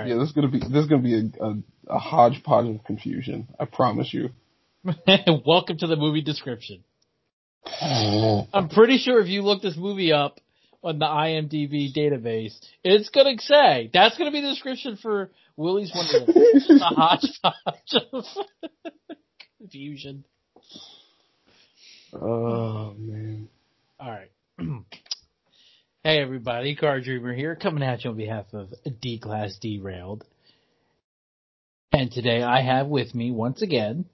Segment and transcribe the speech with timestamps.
[0.00, 0.08] right.
[0.08, 1.56] Yeah, this is gonna be this is gonna be a, a,
[1.88, 3.48] a hodgepodge of confusion.
[3.58, 4.30] I promise you.
[5.46, 6.84] Welcome to the movie description.
[7.80, 10.40] I'm pretty sure if you look this movie up
[10.82, 12.54] on the IMDb database,
[12.84, 16.28] it's gonna say that's gonna be the description for Willy's Wonderland.
[16.80, 18.24] A hodgepodge of
[19.58, 20.24] confusion.
[22.12, 23.48] Oh man.
[23.98, 24.30] All right.
[26.06, 28.68] hey everybody, Car Dreamer here, coming at you on behalf of
[29.00, 30.22] D Class Derailed.
[31.90, 34.04] And today I have with me once again,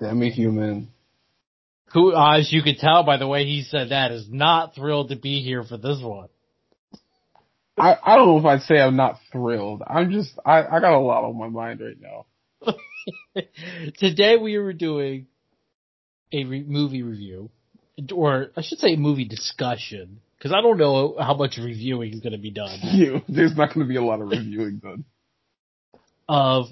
[0.00, 0.88] Demi human.
[1.92, 5.10] who, uh, as you could tell by the way he said that, is not thrilled
[5.10, 6.30] to be here for this one.
[7.78, 9.84] I, I don't know if I'd say I'm not thrilled.
[9.86, 12.72] I'm just I, I got a lot on my mind right now.
[13.98, 15.28] Today we were doing
[16.32, 17.50] a re- movie review,
[18.12, 22.20] or I should say a movie discussion, because I don't know how much reviewing is
[22.20, 25.04] going to be done You, there's not going to be a lot of reviewing done.
[26.28, 26.66] of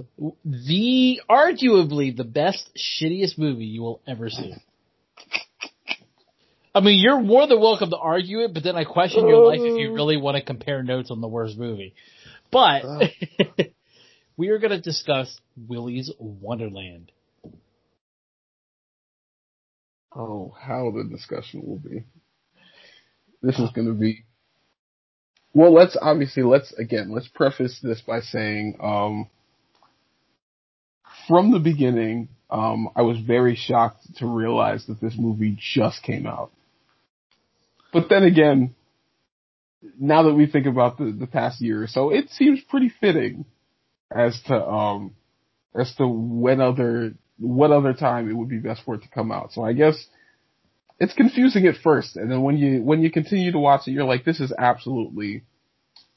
[0.44, 4.54] the arguably the best shittiest movie you will ever see.
[6.74, 9.60] I mean, you're more than welcome to argue it, but then I question your life
[9.62, 11.94] if you really want to compare notes on the worst movie.
[12.52, 13.00] But oh.
[14.36, 17.12] we are going to discuss Willy's Wonderland.
[20.14, 22.04] Oh, how the discussion will be.
[23.42, 24.24] This is going to be.
[25.52, 29.28] Well, let's obviously let's again let's preface this by saying, um,
[31.26, 36.26] from the beginning, um, I was very shocked to realize that this movie just came
[36.26, 36.50] out.
[37.92, 38.74] But then again,
[39.98, 43.44] now that we think about the, the past year or so, it seems pretty fitting
[44.14, 45.14] as to um
[45.74, 49.30] as to when other what other time it would be best for it to come
[49.30, 49.52] out.
[49.52, 49.96] So I guess
[50.98, 54.04] it's confusing at first, and then when you when you continue to watch it, you're
[54.04, 55.42] like, this is absolutely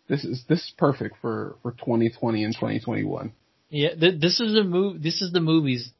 [0.08, 3.34] this is this is perfect for for 2020 and 2021.
[3.70, 5.04] Yeah, th- this is a move.
[5.04, 5.92] This is the movies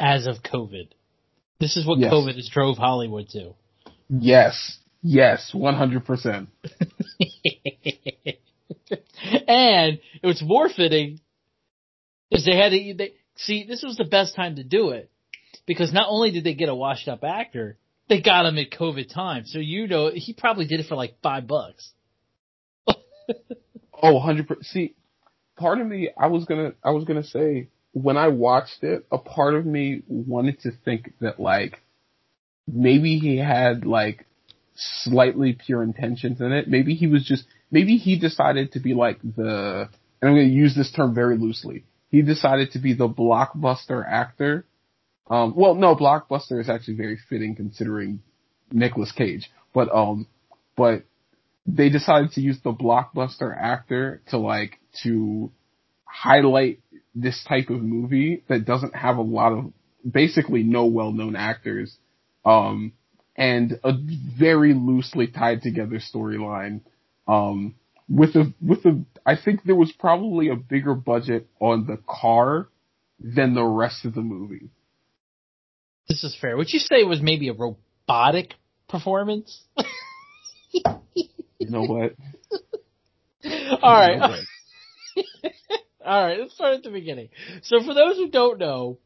[0.00, 0.88] as of COVID.
[1.60, 2.12] This is what Yes.
[2.12, 3.54] COVID has drove Hollywood to.
[4.08, 6.04] Yes, yes, 100.
[6.04, 6.48] percent
[9.46, 11.20] and it was more fitting
[12.30, 15.10] is they had to they, see this was the best time to do it
[15.66, 17.76] because not only did they get a washed up actor,
[18.12, 19.46] they got him at COVID time.
[19.46, 21.90] So you know he probably did it for like five bucks.
[24.04, 24.64] Oh, 100 percent.
[24.64, 24.94] See,
[25.56, 29.18] part of me, I was gonna, I was gonna say when I watched it, a
[29.18, 31.80] part of me wanted to think that like
[32.66, 34.26] maybe he had like
[34.74, 36.68] slightly pure intentions in it.
[36.68, 39.88] Maybe he was just, maybe he decided to be like the,
[40.20, 41.84] and I'm gonna use this term very loosely.
[42.10, 44.66] He decided to be the blockbuster actor.
[45.32, 48.20] Um, well, no, blockbuster is actually very fitting considering
[48.70, 50.26] Nicolas Cage, but um,
[50.76, 51.04] but
[51.66, 55.50] they decided to use the blockbuster actor to like to
[56.04, 56.80] highlight
[57.14, 59.72] this type of movie that doesn't have a lot of
[60.08, 61.96] basically no well-known actors
[62.44, 62.92] um
[63.36, 63.92] and a
[64.38, 66.80] very loosely tied together storyline
[67.28, 67.74] um
[68.08, 72.68] with a with a I think there was probably a bigger budget on the car
[73.20, 74.68] than the rest of the movie.
[76.12, 76.58] This is fair.
[76.58, 78.52] Would you say it was maybe a robotic
[78.86, 79.62] performance?
[80.74, 82.16] You know what?
[83.82, 84.12] All right.
[84.12, 85.52] You know what?
[86.04, 87.30] All right, let's start at the beginning.
[87.62, 88.98] So for those who don't know,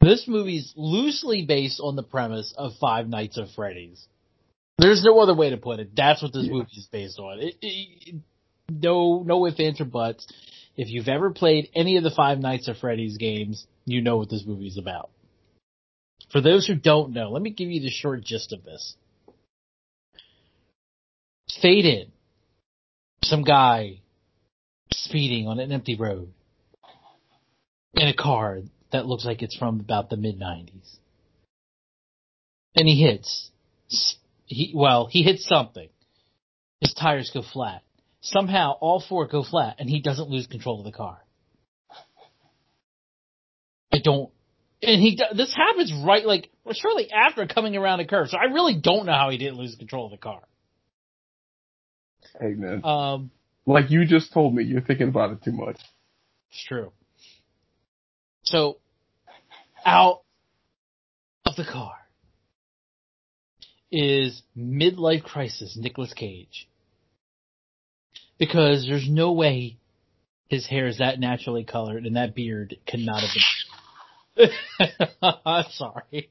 [0.00, 4.04] this movie's loosely based on the premise of Five Nights at Freddy's.
[4.78, 5.90] There's no other way to put it.
[5.94, 6.54] That's what this Yeah.
[6.54, 7.38] movie is based on.
[7.38, 8.14] It, it,
[8.68, 10.26] no, no ifs, ands, or buts.
[10.76, 14.30] If you've ever played any of the Five Nights at Freddy's games, you know what
[14.30, 15.10] this movie's about.
[16.32, 18.96] For those who don't know, let me give you the short gist of this.
[21.62, 22.06] Fade in.
[23.22, 24.00] Some guy
[24.92, 26.32] speeding on an empty road
[27.94, 30.96] in a car that looks like it's from about the mid 90s.
[32.74, 33.50] And he hits.
[34.46, 35.88] He, well, he hits something.
[36.80, 37.83] His tires go flat.
[38.24, 41.18] Somehow all four go flat and he doesn't lose control of the car.
[43.92, 44.30] I don't,
[44.82, 48.30] and he, this happens right like, well, shortly after coming around a curve.
[48.30, 50.40] So I really don't know how he didn't lose control of the car.
[52.40, 53.30] Hey man, Um,
[53.66, 55.76] like you just told me, you're thinking about it too much.
[56.50, 56.92] It's true.
[58.44, 58.78] So,
[59.84, 60.22] out
[61.44, 61.92] of the car
[63.92, 66.68] is midlife crisis Nicolas Cage.
[68.38, 69.76] Because there's no way
[70.48, 73.30] his hair is that naturally colored and that beard could not have
[74.36, 74.50] been.
[75.22, 76.30] I'm sorry.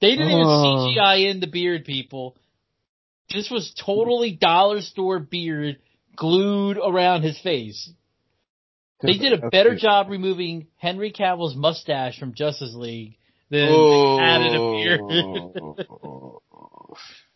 [0.00, 0.88] They didn't even Oh.
[0.88, 2.36] CGI in the beard, people.
[3.32, 5.78] This was totally dollar store beard
[6.16, 7.90] glued around his face.
[9.02, 13.16] They did a better job removing Henry Cavill's mustache from Justice League
[13.50, 14.16] than oh.
[14.16, 15.76] they added a beard.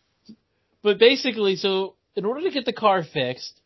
[0.85, 3.59] but basically, so in order to get the car fixed,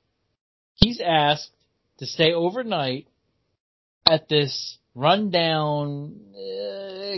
[0.75, 1.51] he's asked
[1.97, 3.09] to stay overnight
[4.07, 7.17] at this rundown uh,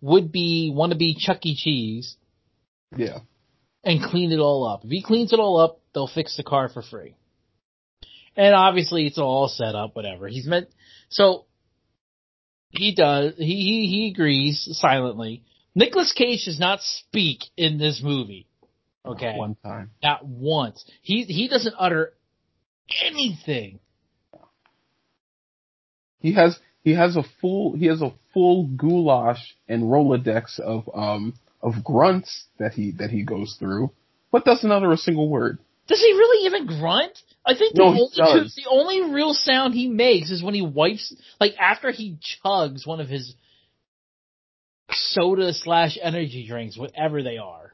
[0.00, 1.54] would be wannabe Chuck E.
[1.54, 2.16] Cheese.
[2.96, 3.20] Yeah.
[3.84, 4.84] And clean it all up.
[4.84, 7.14] If he cleans it all up, they'll fix the car for free.
[8.36, 10.26] And obviously it's all set up, whatever.
[10.26, 10.70] He's meant,
[11.08, 11.44] so
[12.70, 15.44] he does, he, he, he agrees silently.
[15.72, 18.48] Nicolas Cage does not speak in this movie.
[19.06, 19.32] Okay.
[19.32, 19.90] Not one time.
[20.02, 20.84] Not once.
[21.02, 22.12] He, he doesn't utter
[23.04, 23.80] anything.
[26.20, 31.34] He has, he has a full, he has a full goulash and Rolodex of, um,
[31.62, 33.90] of grunts that he, that he goes through,
[34.32, 35.58] but doesn't utter a single word.
[35.86, 37.18] Does he really even grunt?
[37.44, 40.62] I think the no, only two, the only real sound he makes is when he
[40.62, 43.34] wipes, like after he chugs one of his
[44.90, 47.73] soda slash energy drinks, whatever they are.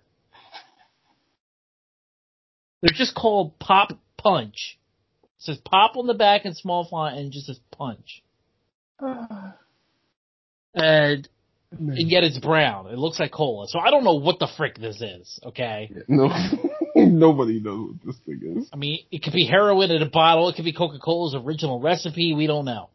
[2.83, 4.79] They're just called pop punch.
[5.23, 8.23] It says pop on the back in small font and just says punch.
[8.99, 9.27] Uh,
[10.75, 11.29] and
[11.79, 11.97] man.
[11.97, 12.87] and yet it's brown.
[12.89, 13.67] It looks like cola.
[13.69, 15.39] So I don't know what the frick this is.
[15.45, 15.93] Okay.
[16.09, 16.31] No.
[16.97, 18.69] Nobody knows what this thing is.
[18.73, 20.49] I mean, it could be heroin in a bottle.
[20.49, 22.35] It could be Coca Cola's original recipe.
[22.35, 22.91] We don't know.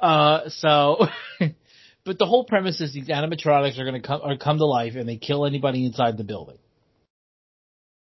[0.00, 1.06] Uh, so,
[2.04, 5.08] but the whole premise is these animatronics are going to come come to life and
[5.08, 6.58] they kill anybody inside the building,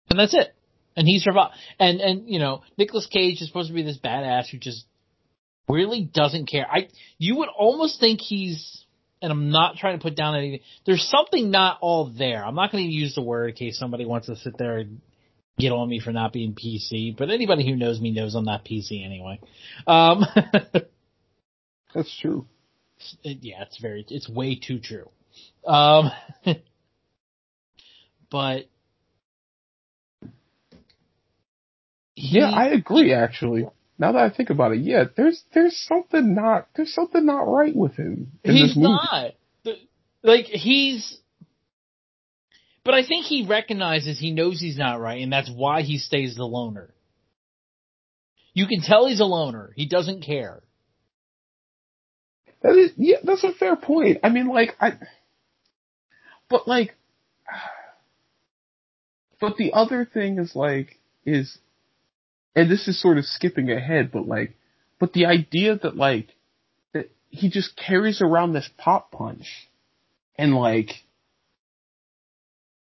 [0.09, 0.55] and that's it.
[0.95, 1.53] And he survived.
[1.79, 4.85] And and you know, Nicolas Cage is supposed to be this badass who just
[5.67, 6.67] really doesn't care.
[6.69, 8.85] I you would almost think he's
[9.21, 10.59] and I'm not trying to put down anything.
[10.85, 12.45] There's something not all there.
[12.45, 14.99] I'm not going to use the word in case somebody wants to sit there and
[15.57, 18.65] get on me for not being PC, but anybody who knows me knows I'm not
[18.65, 19.39] PC anyway.
[19.87, 20.25] Um,
[21.95, 22.47] That's true.
[23.23, 25.09] Yeah, it's very, it's way too true.
[25.65, 26.11] Um,
[28.31, 28.65] but
[32.31, 33.67] yeah, I agree actually
[33.97, 37.75] now that I think about it, yeah, there's there's something not there's something not right
[37.75, 38.33] with him.
[38.43, 39.33] he's not
[40.23, 41.19] like he's.
[42.83, 46.35] But I think he recognizes he knows he's not right, and that's why he stays
[46.35, 46.93] the loner.
[48.53, 49.71] You can tell he's a loner.
[49.75, 50.61] He doesn't care.
[52.61, 54.19] That is, yeah, that's a fair point.
[54.23, 54.93] I mean, like, I,
[56.49, 56.93] but like,
[59.39, 61.57] but the other thing is like, is
[62.55, 64.55] and this is sort of skipping ahead, but like,
[64.99, 66.29] but the idea that like,
[66.93, 69.69] that he just carries around this pop punch
[70.37, 70.91] and like,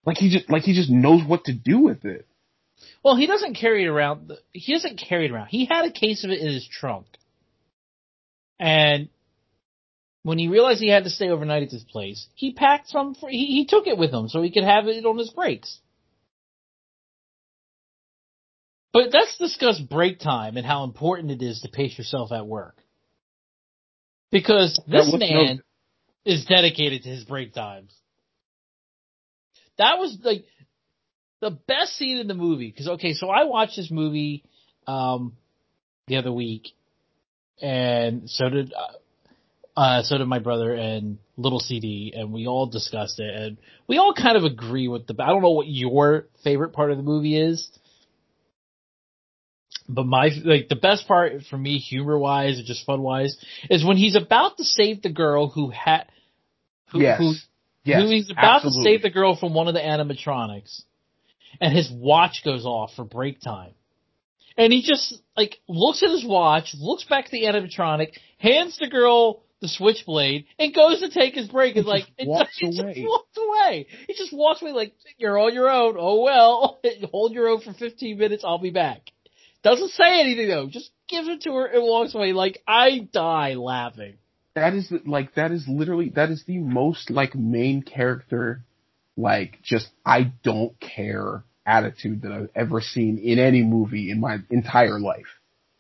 [0.06, 2.28] like he just, like he just knows what to do with it.
[3.04, 4.34] Well, he doesn't carry it around.
[4.52, 5.48] He doesn't carry it around.
[5.48, 7.06] He had a case of it in his trunk.
[8.60, 9.10] And
[10.24, 13.16] when he realized he had to stay overnight at this place, he packed some.
[13.30, 15.80] He, he took it with him so he could have it on his breaks.
[18.96, 22.78] But let's discuss break time and how important it is to pace yourself at work.
[24.32, 25.60] Because this man
[26.26, 26.34] no...
[26.34, 27.94] is dedicated to his break times.
[29.78, 30.46] That was like
[31.42, 32.72] the best scene in the movie.
[32.72, 34.46] Cause okay, so I watched this movie,
[34.88, 35.34] um,
[36.08, 36.70] the other week
[37.62, 42.68] and so did, uh, uh, so did my brother and little CD and we all
[42.68, 43.58] discussed it and
[43.90, 46.98] we all kind of agree with the, I don't know what your favorite part of
[46.98, 47.70] the movie is
[49.88, 53.38] but my like the best part for me, humor wise or just fun wise,
[53.70, 56.06] is when he's about to save the girl who had,
[56.92, 57.20] who, yes.
[57.20, 57.34] who,
[57.84, 58.84] yes, who he's about absolutely.
[58.84, 60.82] to save the girl from one of the animatronics,
[61.62, 63.74] and his watch goes off for break time,
[64.58, 68.88] and he just like looks at his watch, looks back at the animatronic, hands the
[68.88, 73.38] girl the switchblade, and goes to take his break, and like it, he just walks
[73.38, 73.88] away.
[74.08, 75.96] He just walks away like you're on your own.
[75.98, 76.80] Oh well,
[77.12, 78.44] hold your own for 15 minutes.
[78.44, 79.12] I'll be back.
[79.66, 80.68] Doesn't say anything though.
[80.70, 82.34] Just gives it to her and walks away.
[82.34, 84.18] Like I die laughing.
[84.54, 88.62] That is like that is literally that is the most like main character,
[89.18, 94.38] like just I don't care attitude that I've ever seen in any movie in my
[94.52, 95.26] entire life.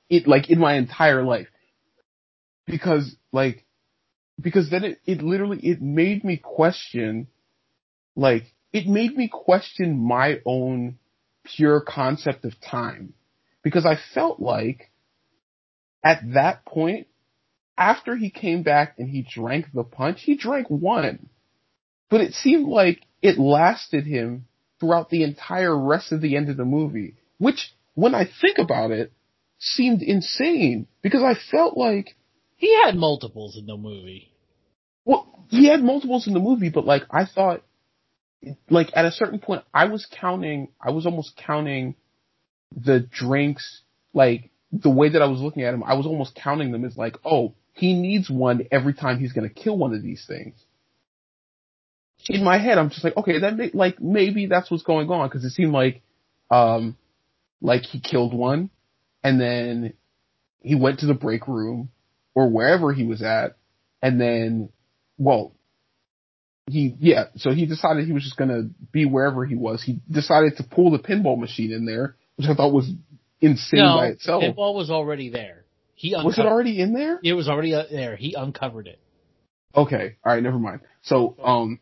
[0.09, 1.47] It like in my entire life.
[2.65, 3.65] Because like
[4.41, 7.27] because then it, it literally it made me question
[8.15, 10.97] like it made me question my own
[11.43, 13.13] pure concept of time
[13.65, 14.91] because I felt like
[16.03, 17.07] at that point,
[17.75, 21.29] after he came back and he drank the punch, he drank one.
[22.11, 24.45] But it seemed like it lasted him
[24.79, 28.91] throughout the entire rest of the end of the movie, which when I think about
[28.91, 29.11] it,
[29.57, 32.15] seemed insane because I felt like
[32.57, 34.31] he had multiples in the movie.
[35.05, 37.63] Well, he had multiples in the movie, but like I thought,
[38.69, 40.67] like at a certain point, I was counting.
[40.79, 41.95] I was almost counting
[42.75, 43.81] the drinks,
[44.13, 45.83] like the way that I was looking at him.
[45.83, 49.47] I was almost counting them as like, oh, he needs one every time he's going
[49.47, 50.55] to kill one of these things.
[52.27, 55.27] In my head, I'm just like, okay, that may, like maybe that's what's going on
[55.27, 56.01] because it seemed like,
[56.49, 56.97] um,
[57.61, 58.69] like he killed one,
[59.23, 59.93] and then
[60.61, 61.89] he went to the break room
[62.33, 63.57] or wherever he was at,
[64.01, 64.69] and then
[65.17, 65.53] well,
[66.67, 69.83] he, yeah, so he decided he was just gonna be wherever he was.
[69.83, 72.89] He decided to pull the pinball machine in there, which I thought was
[73.41, 74.43] insane no, by itself.
[74.43, 75.65] pinball was already there.
[75.95, 77.19] He uncovered, was it already in there?
[77.23, 78.15] It was already uh, there.
[78.15, 78.99] He uncovered it.
[79.75, 80.81] Okay, all right, never mind.
[81.03, 81.79] So, um,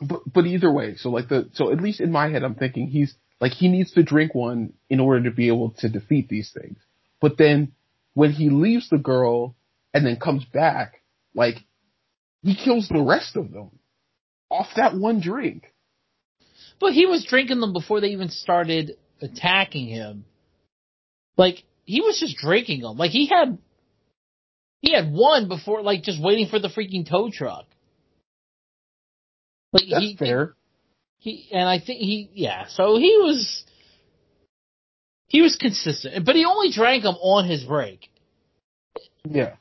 [0.00, 2.88] but but either way, so like the so at least in my head, I'm thinking
[2.88, 6.50] he's like he needs to drink one in order to be able to defeat these
[6.52, 6.78] things.
[7.20, 7.72] But then
[8.14, 9.56] when he leaves the girl
[9.92, 11.02] and then comes back,
[11.34, 11.56] like
[12.42, 13.78] he kills the rest of them
[14.50, 15.72] off that one drink.
[16.80, 20.24] But he was drinking them before they even started attacking him.
[21.36, 22.96] Like he was just drinking them.
[22.96, 23.58] Like he had
[24.80, 27.66] he had one before, like just waiting for the freaking tow truck.
[29.72, 30.54] Like That's he, fair.
[31.18, 32.66] He and I think he yeah.
[32.68, 33.64] So he was
[35.26, 38.10] he was consistent, but he only drank them on his break.
[39.24, 39.56] Yeah.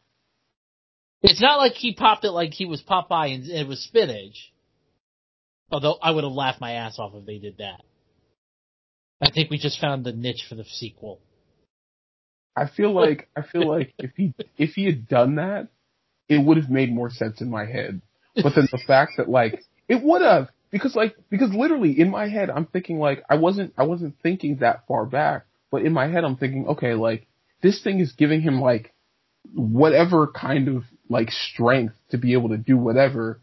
[1.21, 4.53] It's not like he popped it like he was Popeye and it was spinach.
[5.71, 7.83] Although I would have laughed my ass off if they did that.
[9.21, 11.19] I think we just found the niche for the sequel.
[12.55, 15.69] I feel like I feel like if he if he had done that,
[16.27, 18.01] it would have made more sense in my head.
[18.35, 22.27] But then the fact that like it would have because like because literally in my
[22.27, 26.07] head I'm thinking like I wasn't I wasn't thinking that far back, but in my
[26.07, 27.27] head I'm thinking okay like
[27.61, 28.93] this thing is giving him like
[29.53, 33.41] whatever kind of like strength to be able to do whatever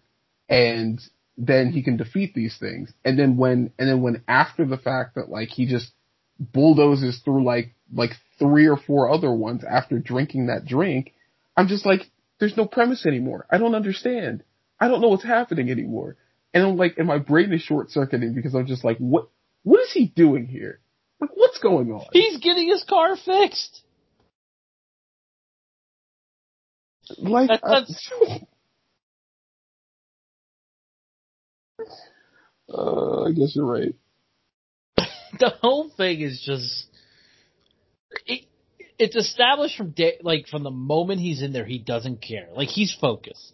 [0.49, 1.00] and
[1.38, 2.93] then he can defeat these things.
[3.05, 5.90] And then when and then when after the fact that like he just
[6.38, 11.12] bulldozes through like like three or four other ones after drinking that drink,
[11.57, 13.47] I'm just like, there's no premise anymore.
[13.50, 14.43] I don't understand.
[14.81, 16.16] I don't know what's happening anymore.
[16.52, 19.28] And I'm like, and my brain is short circuiting because I'm just like, what
[19.62, 20.81] what is he doing here?
[21.21, 22.07] Like, what's going on?
[22.12, 23.83] He's getting his car fixed.
[27.19, 28.11] Like, uh, that's,
[32.73, 33.95] uh, I guess you're right.
[35.38, 36.87] the whole thing is just
[38.26, 38.47] it,
[38.99, 42.49] it's established from day, like from the moment he's in there, he doesn't care.
[42.54, 43.52] Like he's focused.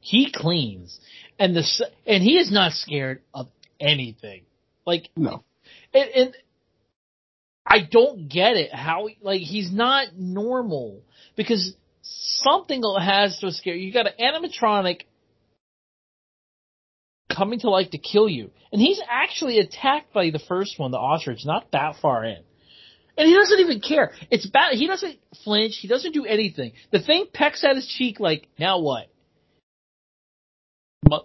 [0.00, 0.98] He cleans,
[1.38, 1.64] and the
[2.06, 3.48] and he is not scared of
[3.80, 4.42] anything.
[4.86, 5.42] Like no,
[5.92, 6.36] and, and
[7.66, 11.02] I don't get it how like he's not normal
[11.36, 13.88] because something has to scare you.
[13.88, 15.02] You got an animatronic
[17.38, 20.98] coming to life to kill you, and he's actually attacked by the first one, the
[20.98, 22.42] ostrich, not that far in.
[23.16, 24.12] And he doesn't even care.
[24.30, 24.74] It's bad.
[24.74, 25.78] He doesn't flinch.
[25.80, 26.72] He doesn't do anything.
[26.92, 29.06] The thing pecks at his cheek like, now what?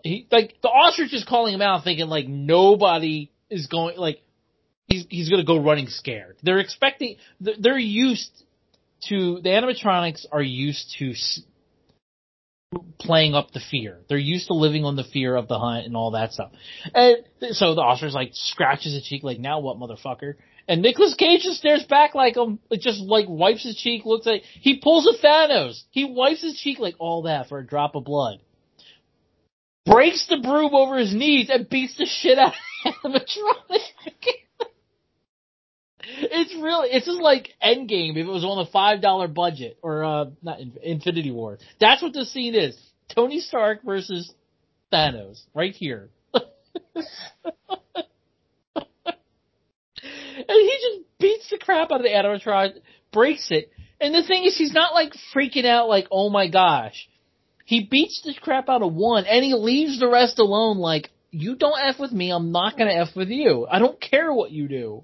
[0.04, 4.22] He, like, the ostrich is calling him out thinking like nobody is going, like,
[4.88, 6.38] he's, he's gonna go running scared.
[6.42, 8.32] They're expecting, they're used
[9.10, 11.14] to the animatronics are used to
[13.00, 14.00] playing up the fear.
[14.08, 16.52] They're used to living on the fear of the hunt and all that stuff.
[16.94, 17.18] And
[17.52, 20.36] so the officer's like scratches his cheek like, now what, motherfucker?
[20.68, 24.44] And Nicolas Cage just stares back like um, just like wipes his cheek, looks like
[24.44, 25.82] he pulls a Thanos.
[25.92, 28.40] He wipes his cheek like all that for a drop of blood.
[29.86, 32.54] Breaks the broom over his knees and beats the shit out
[32.86, 33.80] of animatronic.
[36.64, 40.26] Really, it's just like Endgame if it was on a five dollar budget or uh
[40.42, 41.58] not Infinity War.
[41.80, 42.78] That's what the scene is.
[43.14, 44.34] Tony Stark versus
[44.92, 46.10] Thanos right here.
[46.34, 46.46] and
[50.48, 52.76] he just beats the crap out of the animatronic,
[53.12, 53.70] breaks it.
[54.00, 57.10] And the thing is, he's not like freaking out like, oh my gosh.
[57.66, 61.56] He beats the crap out of one and he leaves the rest alone like, you
[61.56, 63.68] don't F with me, I'm not gonna F with you.
[63.70, 65.04] I don't care what you do.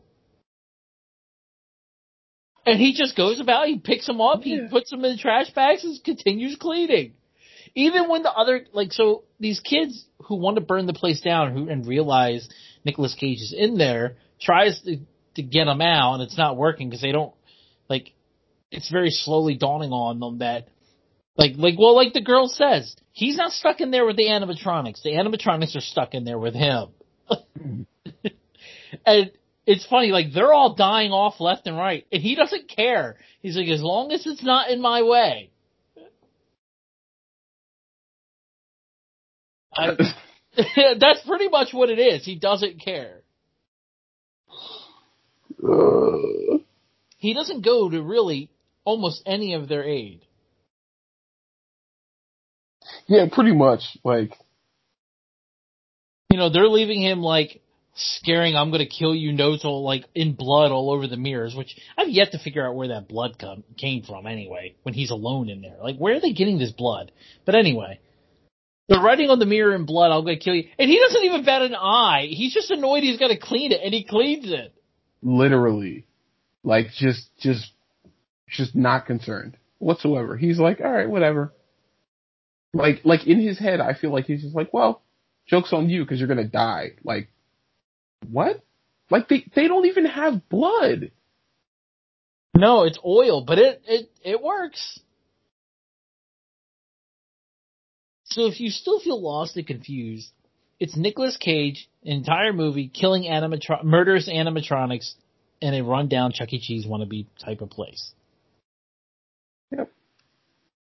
[2.69, 4.63] And he just goes about, he picks them up, yeah.
[4.63, 7.13] he puts them in the trash bags and continues cleaning.
[7.73, 11.53] Even when the other, like, so these kids who want to burn the place down
[11.53, 12.47] who, and realize
[12.85, 14.97] Nicolas Cage is in there, tries to,
[15.35, 17.33] to get them out and it's not working because they don't,
[17.89, 18.13] like,
[18.69, 20.67] it's very slowly dawning on them that,
[21.37, 25.01] like, like, well, like the girl says, he's not stuck in there with the animatronics.
[25.01, 26.89] The animatronics are stuck in there with him.
[29.05, 29.31] and
[29.69, 33.17] it's funny, like they're all dying off left and right, and he doesn't care.
[33.39, 35.51] He's like, as long as it's not in my way.
[39.71, 39.95] I,
[40.99, 42.25] that's pretty much what it is.
[42.25, 43.21] He doesn't care.
[47.17, 48.49] He doesn't go to really
[48.85, 50.25] almost any of their aid.
[53.05, 53.81] yeah, pretty much.
[54.03, 54.33] Like,
[56.31, 57.61] You know, they're leaving him like
[57.99, 61.75] scaring I'm gonna kill you notes all like in blood all over the mirrors, which
[61.97, 65.49] I've yet to figure out where that blood come, came from anyway, when he's alone
[65.49, 65.77] in there.
[65.81, 67.11] Like where are they getting this blood?
[67.45, 67.99] But anyway.
[68.87, 70.67] They're writing on the mirror in blood, I'm gonna kill you.
[70.79, 72.25] And he doesn't even bat an eye.
[72.27, 74.73] He's just annoyed he's gotta clean it, and he cleans it.
[75.21, 76.07] literally,
[76.63, 77.71] like just, just,
[78.47, 80.37] just not concerned whatsoever.
[80.37, 81.53] He's like, all right, whatever.
[82.73, 85.03] Like, like in his head, I feel like he's just like, well,
[85.47, 86.91] joke's on you because you're gonna die.
[87.03, 87.29] Like,
[88.27, 88.61] what?
[89.09, 91.11] Like they, they don't even have blood.
[92.55, 94.99] No, it's oil, but it, it, it works.
[98.25, 100.29] So if you still feel lost and confused,
[100.79, 105.13] it's Nicolas Cage, entire movie, killing animatro- murderous animatronics
[105.61, 106.59] in a rundown Chuck E.
[106.59, 108.11] Cheese wannabe type of place.
[109.71, 109.91] Yep.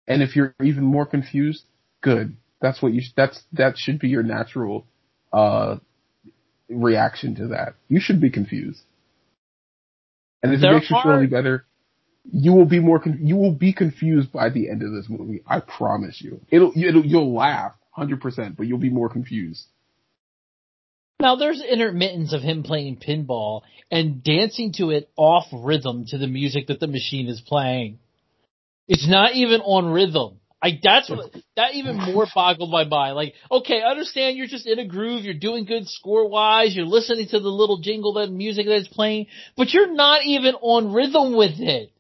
[0.07, 1.65] And if you're even more confused,
[2.01, 2.37] good.
[2.61, 4.85] That's what you, that's, that should be your natural,
[5.33, 5.77] uh,
[6.69, 7.75] reaction to that.
[7.89, 8.81] You should be confused.
[10.43, 11.65] And if There it makes you feel any better,
[12.31, 15.43] you will be more, con- you will be confused by the end of this movie.
[15.47, 16.41] I promise you.
[16.51, 19.65] It'll, it'll you'll laugh, 100%, but you'll be more confused.
[21.21, 26.29] Now there's intermittence of him playing pinball and dancing to it off rhythm to the
[26.29, 27.99] music that the machine is playing.
[28.87, 30.39] It's not even on rhythm.
[30.61, 33.15] I that's what that even more boggled my mind.
[33.15, 36.85] Like, okay, I understand you're just in a groove, you're doing good score wise, you're
[36.85, 41.37] listening to the little jingle that music that's playing, but you're not even on rhythm
[41.37, 41.93] with it.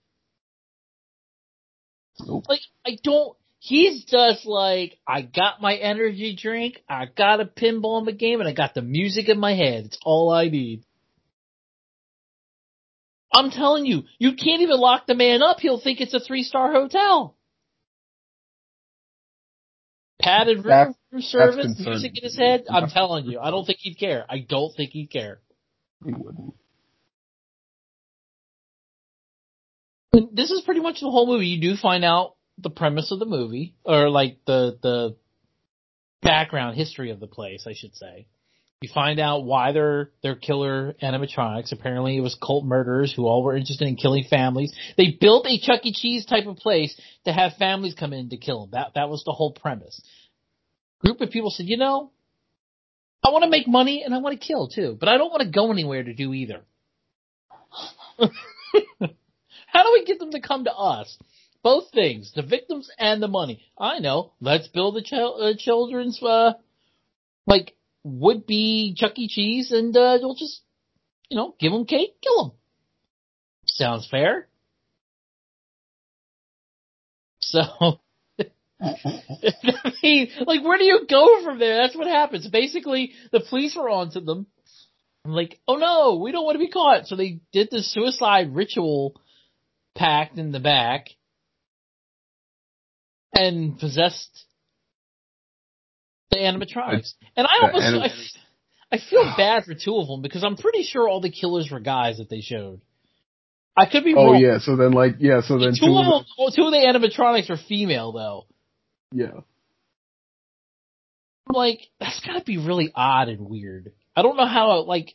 [2.26, 2.44] Nope.
[2.48, 3.36] Like, I don't.
[3.60, 8.40] He's just like, I got my energy drink, I got a pinball in the game,
[8.40, 9.86] and I got the music in my head.
[9.86, 10.84] It's all I need.
[13.32, 15.60] I'm telling you, you can't even lock the man up.
[15.60, 17.36] He'll think it's a three star hotel.
[20.20, 22.64] Padded room, service, music in his head.
[22.68, 24.24] I'm telling you, I don't think he'd care.
[24.28, 25.40] I don't think he'd care.
[26.04, 26.54] He wouldn't.
[30.12, 31.46] And this is pretty much the whole movie.
[31.46, 35.16] You do find out the premise of the movie, or like the the
[36.22, 38.26] background history of the place, I should say.
[38.80, 41.72] You find out why they're they're killer animatronics.
[41.72, 44.72] Apparently, it was cult murderers who all were interested in killing families.
[44.96, 45.92] They built a Chuck E.
[45.92, 48.70] Cheese type of place to have families come in to kill them.
[48.72, 50.00] That that was the whole premise.
[51.00, 52.12] Group of people said, you know,
[53.24, 55.42] I want to make money and I want to kill too, but I don't want
[55.42, 56.62] to go anywhere to do either.
[59.66, 61.18] How do we get them to come to us?
[61.64, 63.60] Both things, the victims and the money.
[63.76, 64.34] I know.
[64.40, 66.52] Let's build a ch- uh, children's, uh,
[67.46, 69.28] like, would be Chuck E.
[69.28, 70.62] Cheese and, uh, we'll just,
[71.28, 72.52] you know, give them cake, kill them.
[73.66, 74.48] Sounds fair.
[77.40, 77.60] So,
[78.80, 81.82] I mean, like, where do you go from there?
[81.82, 82.48] That's what happens.
[82.48, 84.46] Basically, the police were onto them.
[85.24, 87.06] I'm like, oh no, we don't want to be caught.
[87.06, 89.20] So they did this suicide ritual
[89.94, 91.08] pact in the back
[93.34, 94.44] and possessed
[96.38, 97.12] the animatronics.
[97.36, 100.82] And I almost, anim- I, I feel bad for two of them because I'm pretty
[100.82, 102.80] sure all the killers were guys that they showed.
[103.76, 104.26] I could be wrong.
[104.26, 104.42] Oh wrong.
[104.42, 106.24] yeah, so then like, yeah, so then two, two of them,
[106.54, 108.46] two of the animatronics are female though.
[109.12, 109.40] yeah.
[111.48, 113.92] I'm like, that's gotta be really odd and weird.
[114.14, 115.14] I don't know how, like,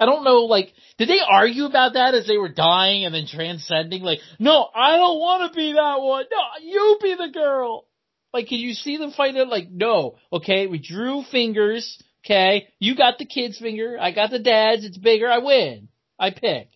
[0.00, 3.26] I don't know, like, did they argue about that as they were dying and then
[3.26, 4.02] transcending?
[4.02, 6.24] Like, no, I don't want to be that one.
[6.30, 7.84] No, you be the girl.
[8.32, 9.48] Like, can you see them fight it?
[9.48, 14.38] Like, no, okay, we drew fingers, okay, you got the kid's finger, I got the
[14.38, 15.88] dad's, it's bigger, I win.
[16.18, 16.68] I pick.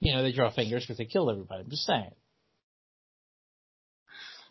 [0.00, 1.64] You know, they draw fingers because they killed everybody.
[1.64, 2.12] I'm just saying.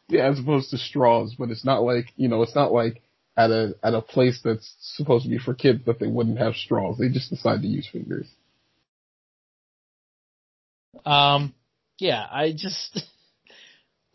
[0.09, 3.01] Yeah, as opposed to straws, but it's not like, you know, it's not like
[3.37, 6.55] at a, at a place that's supposed to be for kids that they wouldn't have
[6.55, 6.97] straws.
[6.97, 8.27] They just decide to use fingers.
[11.05, 11.53] Um,
[11.99, 12.99] yeah, I just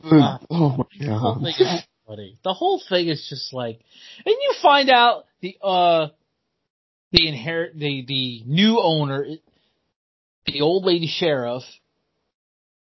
[0.05, 1.85] Uh, oh my the whole god.
[2.43, 3.81] The whole thing is just like,
[4.27, 6.09] and you find out the uh
[7.13, 9.27] the inherit the the new owner,
[10.47, 11.63] the old lady sheriff,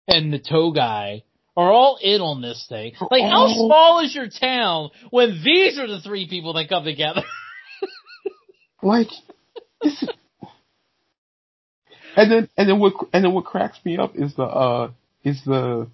[0.07, 1.23] and the tow guy
[1.55, 2.93] are all in on this thing.
[3.11, 7.23] Like, how small is your town when these are the three people that come together?
[8.83, 9.07] Like,
[9.81, 10.09] this is,
[12.15, 14.91] and then and then what and then what cracks me up is the uh
[15.23, 15.89] is the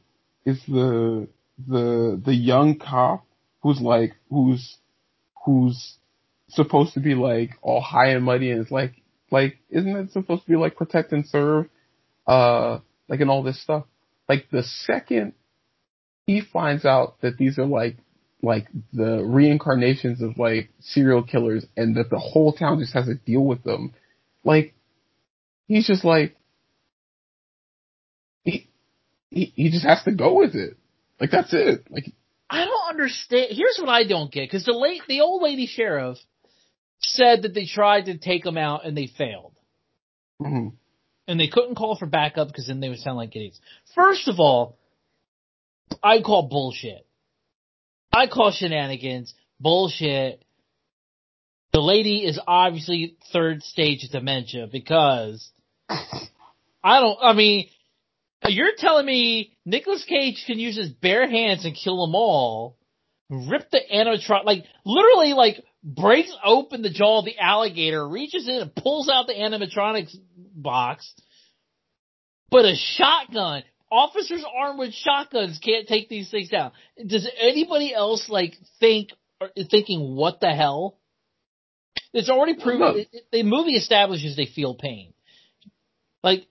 [0.46, 1.28] is the
[1.68, 3.26] the the young cop
[3.62, 4.78] who's like who's
[5.46, 5.96] who's
[6.50, 8.94] supposed to be like all high and mighty and it's like
[9.32, 11.68] like isn't it supposed to be like protect and serve
[12.28, 13.86] uh like and all this stuff
[14.28, 15.34] like the second
[16.28, 17.98] he finds out that these are like
[18.44, 23.16] like the reincarnations of like serial killers and that the whole town just has to
[23.16, 23.94] deal with them
[24.44, 24.74] like
[25.68, 26.36] he's just like
[28.44, 28.68] he
[29.30, 30.78] he, he just has to go with it
[31.20, 32.06] like that's it like
[32.52, 33.48] I don't understand.
[33.52, 36.18] Here's what I don't get because the late the old lady sheriff
[37.00, 39.54] said that they tried to take him out and they failed,
[40.42, 40.74] mhm.
[41.30, 43.58] and they couldn't call for backup because then they would sound like idiots.
[43.96, 44.78] First of all,
[46.04, 47.06] I call bullshit.
[48.12, 50.44] I call shenanigans bullshit.
[51.74, 55.50] The lady is obviously third stage dementia because
[55.90, 57.18] I don't.
[57.22, 57.70] I mean,
[58.48, 62.78] you're telling me Nicolas Cage can use his bare hands and kill them all,
[63.30, 68.56] rip the animatronic, like literally, like breaks open the jaw of the alligator, reaches in
[68.56, 70.16] and pulls out the animatronics
[70.54, 71.14] box,
[72.50, 73.64] but a shotgun.
[73.92, 76.72] Officers armed with shotguns can't take these things down.
[77.06, 79.10] Does anybody else like think
[79.42, 80.98] or thinking what the hell?
[82.14, 83.06] It's already proven.
[83.12, 85.14] It- The movie establishes they feel pain.
[86.24, 86.48] Like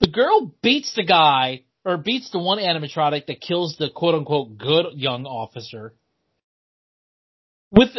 [0.00, 4.58] the girl beats the guy or beats the one animatronic that kills the quote unquote
[4.58, 5.94] good young officer.
[7.70, 7.90] With,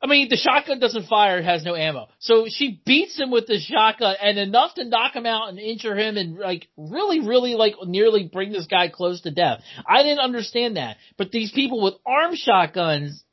[0.00, 2.08] I mean, the shotgun doesn't fire, it has no ammo.
[2.20, 5.96] So she beats him with the shotgun and enough to knock him out and injure
[5.96, 9.60] him and like really, really like nearly bring this guy close to death.
[9.86, 10.98] I didn't understand that.
[11.16, 13.24] But these people with arm shotguns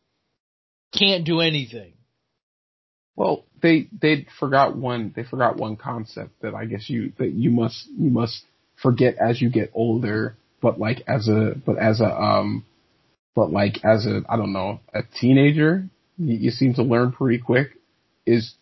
[0.97, 1.93] can't do anything.
[3.15, 7.51] Well, they they forgot one they forgot one concept that I guess you that you
[7.51, 8.43] must you must
[8.81, 12.65] forget as you get older, but like as a but as a um
[13.35, 17.69] but like as a I don't know a teenager, you, seem to learn pretty quick.
[18.25, 18.55] Is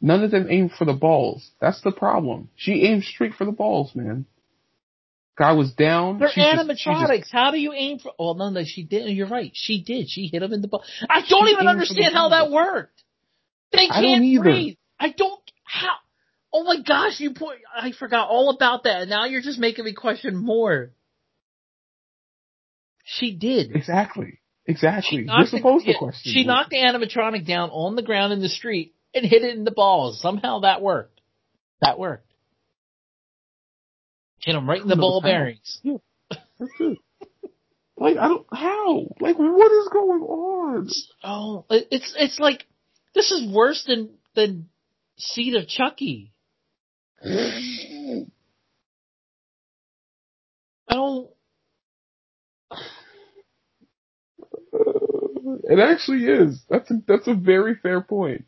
[0.00, 1.50] none of them aim for the balls.
[1.60, 2.48] That's the problem.
[2.56, 4.26] She aimed straight for the balls, man.
[5.36, 6.18] Guy was down.
[6.18, 7.18] They're she animatronics.
[7.20, 8.12] just- How do you aim for?
[8.18, 9.14] Oh no, no, she didn't.
[9.16, 9.50] You're right.
[9.54, 10.08] She did.
[10.08, 10.82] She hit him in the butt.
[11.08, 13.02] I don't even understand how that worked.
[13.72, 14.76] They can't don't breathe.
[14.98, 15.40] I don't.
[15.64, 15.94] How?
[16.52, 17.20] Oh my gosh!
[17.20, 17.56] You put.
[17.74, 19.06] I forgot all about that.
[19.08, 20.90] Now you're just making me question more.
[23.04, 23.74] She did.
[23.74, 24.39] exactly.
[24.66, 25.18] Exactly.
[25.18, 26.32] You're knocked the- supposed to question.
[26.32, 26.46] She it.
[26.46, 29.70] knocked the animatronic down on the ground in the street and hit it in the
[29.70, 30.20] balls.
[30.20, 31.20] Somehow that worked.
[31.80, 32.30] That worked.
[34.40, 35.80] Hit him right in the ball bearings.
[36.30, 36.98] That's it.
[37.96, 40.88] Like I don't how like what is going on?
[41.22, 42.64] Oh, it's it's like
[43.14, 44.70] this is worse than than
[45.18, 46.32] Seed of Chucky.
[47.22, 48.24] I
[50.88, 51.28] don't.
[54.72, 56.62] It actually is.
[56.68, 58.44] That's a that's a very fair point.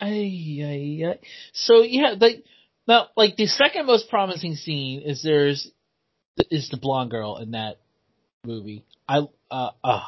[0.00, 1.18] Ay, ay, ay.
[1.52, 2.44] So yeah, like
[2.86, 5.70] now, like the second most promising scene is there's
[6.50, 7.78] is the blonde girl in that
[8.44, 8.84] movie.
[9.08, 10.02] I uh, uh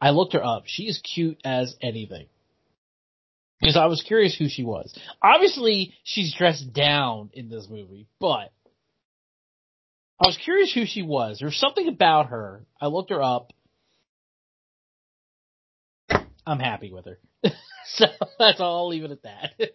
[0.00, 0.64] I looked her up.
[0.66, 2.26] She is cute as anything.
[3.60, 4.94] Because I was curious who she was.
[5.22, 8.52] Obviously, she's dressed down in this movie, but
[10.18, 11.38] I was curious who she was.
[11.40, 12.64] There's something about her.
[12.80, 13.52] I looked her up.
[16.46, 17.18] I'm happy with her.
[17.86, 18.06] so
[18.38, 18.78] that's all.
[18.78, 19.72] I'll leave it at that.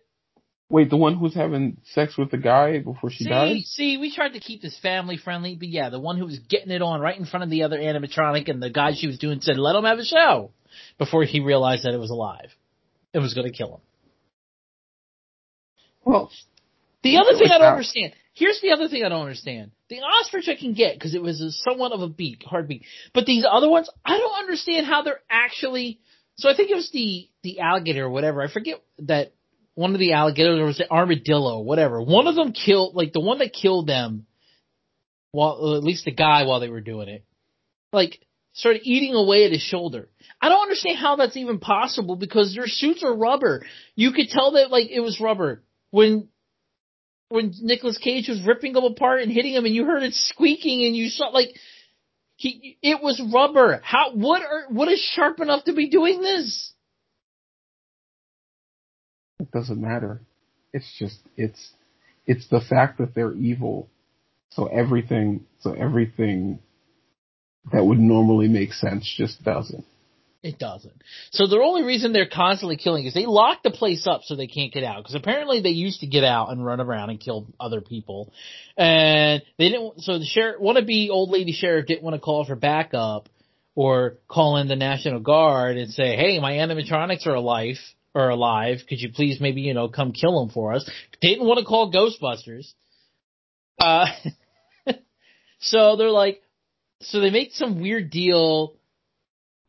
[0.70, 3.58] Wait, the one who's having sex with the guy before she see, died?
[3.64, 6.72] see, we tried to keep this family friendly, but yeah, the one who was getting
[6.72, 9.42] it on right in front of the other animatronic and the guy she was doing
[9.42, 10.52] said, let him have a show
[10.98, 12.56] before he realized that it was alive.
[13.14, 13.82] It was going to kill him.
[16.06, 16.32] Well,
[17.04, 18.14] The other thing I don't understand.
[18.42, 19.70] Here's the other thing I don't understand.
[19.88, 22.86] The ostrich I can get because it was a, somewhat of a beat, hard beat.
[23.14, 26.00] But these other ones, I don't understand how they're actually.
[26.38, 28.42] So I think it was the the alligator or whatever.
[28.42, 29.34] I forget that
[29.76, 32.02] one of the alligators or was it armadillo, whatever.
[32.02, 34.26] One of them killed, like the one that killed them,
[35.34, 37.24] while uh, or at least the guy while they were doing it,
[37.94, 40.10] like started eating away at his shoulder.
[40.42, 43.64] I don't understand how that's even possible because their suits are rubber.
[43.96, 46.30] You could tell that like it was rubber when
[47.32, 50.86] when Nicolas Cage was ripping them apart and hitting them, and you heard it squeaking,
[50.86, 51.50] and you saw like
[52.36, 53.82] he it was rubber.
[53.84, 56.74] How what are what is sharp enough to be doing this?
[59.42, 60.22] it doesn't matter.
[60.72, 61.72] It's just it's
[62.26, 63.90] it's the fact that they're evil.
[64.52, 66.60] So everything, so everything
[67.72, 69.86] that would normally make sense just doesn't.
[70.44, 71.04] It doesn't.
[71.32, 74.48] So the only reason they're constantly killing is they lock the place up so they
[74.48, 75.04] can't get out.
[75.04, 78.34] Because apparently they used to get out and run around and kill other people,
[78.76, 80.02] and they didn't.
[80.02, 83.30] So the sheriff, wannabe old lady sheriff, didn't want to call for backup
[83.76, 87.78] or call in the National Guard and say, "Hey, my animatronics are alive."
[88.14, 88.80] Or alive?
[88.90, 90.90] Could you please maybe you know come kill them for us?
[91.22, 92.74] Didn't want to call Ghostbusters.
[93.80, 94.08] Uh,
[95.62, 96.42] so they're like,
[97.00, 98.76] so they make some weird deal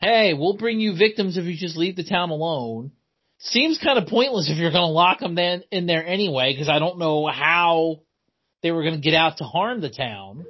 [0.03, 2.91] hey, we'll bring you victims if you just leave the town alone.
[3.39, 6.69] Seems kind of pointless if you're going to lock them then in there anyway, because
[6.69, 8.01] I don't know how
[8.63, 10.45] they were going to get out to harm the town.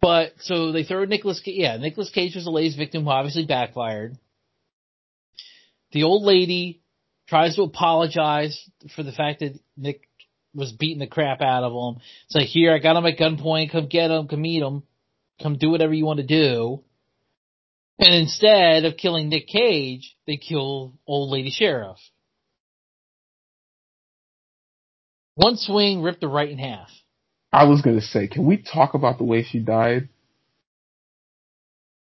[0.00, 1.40] But so they throw Nicolas.
[1.46, 4.18] Yeah, Nicolas Cage was a lady's victim who obviously backfired.
[5.92, 6.82] The old lady
[7.26, 8.58] tries to apologize
[8.94, 10.02] for the fact that Nick
[10.54, 12.02] was beating the crap out of him.
[12.26, 13.72] It's like, here, I got him at gunpoint.
[13.72, 14.28] Come get him.
[14.28, 14.82] Come meet him
[15.42, 16.82] come do whatever you want to do.
[17.98, 21.98] And instead of killing Nick Cage, they kill old lady sheriff.
[25.36, 26.88] One swing ripped her right in half.
[27.52, 30.08] I was gonna say, can we talk about the way she died?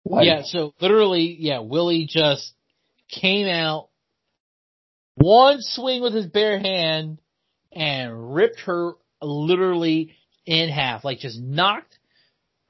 [0.05, 2.53] Like, yeah, so literally, yeah, Willy just
[3.09, 3.89] came out,
[5.17, 7.19] one swing with his bare hand,
[7.73, 10.17] and ripped her literally
[10.47, 11.05] in half.
[11.05, 11.99] Like just knocked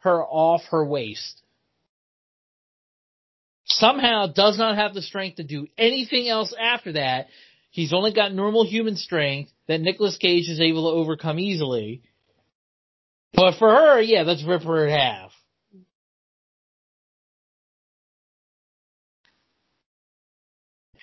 [0.00, 1.42] her off her waist.
[3.64, 7.28] Somehow does not have the strength to do anything else after that.
[7.70, 12.02] He's only got normal human strength that Nicolas Cage is able to overcome easily.
[13.32, 15.30] But for her, yeah, let's rip her in half.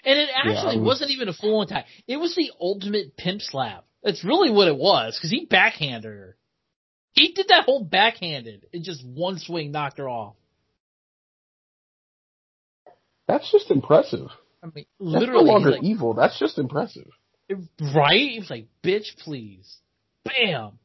[0.04, 1.00] And it actually yeah, was...
[1.00, 1.86] wasn't even a full attack.
[2.08, 3.86] It was the ultimate pimp slap.
[4.04, 6.38] That's really what it was, because he backhanded her.
[7.18, 10.36] He did that whole backhanded and just one swing knocked her off.
[13.28, 14.28] That's just impressive.
[14.64, 16.14] I mean, literally, That's no longer like, evil.
[16.14, 17.08] That's just impressive.
[17.50, 17.58] It,
[17.96, 18.30] right?
[18.30, 19.78] He was like, "Bitch, please."
[20.24, 20.80] Bam.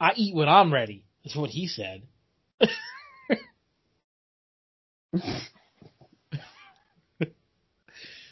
[0.00, 1.04] I eat when I'm ready.
[1.24, 2.02] That's what he said.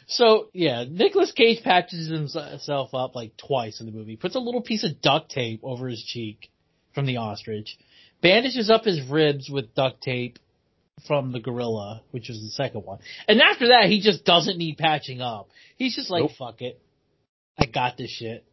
[0.07, 4.15] So yeah, Nicolas Cage patches himself up like twice in the movie.
[4.15, 6.49] Puts a little piece of duct tape over his cheek
[6.95, 7.77] from the ostrich.
[8.21, 10.39] Bandages up his ribs with duct tape
[11.05, 12.99] from the gorilla, which was the second one.
[13.27, 15.49] And after that, he just doesn't need patching up.
[15.75, 16.31] He's just like, nope.
[16.39, 16.81] fuck it.
[17.59, 18.45] I got this shit.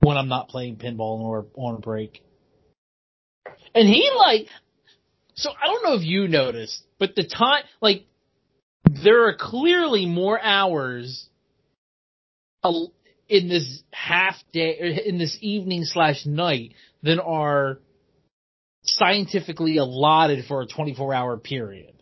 [0.00, 2.22] When I'm not playing pinball or on a break.
[3.74, 4.46] And he like,
[5.34, 8.04] so I don't know if you noticed, but the time, like,
[8.90, 11.28] there are clearly more hours
[13.28, 17.78] in this half day, in this evening slash night than are
[18.82, 21.92] scientifically allotted for a 24 hour period.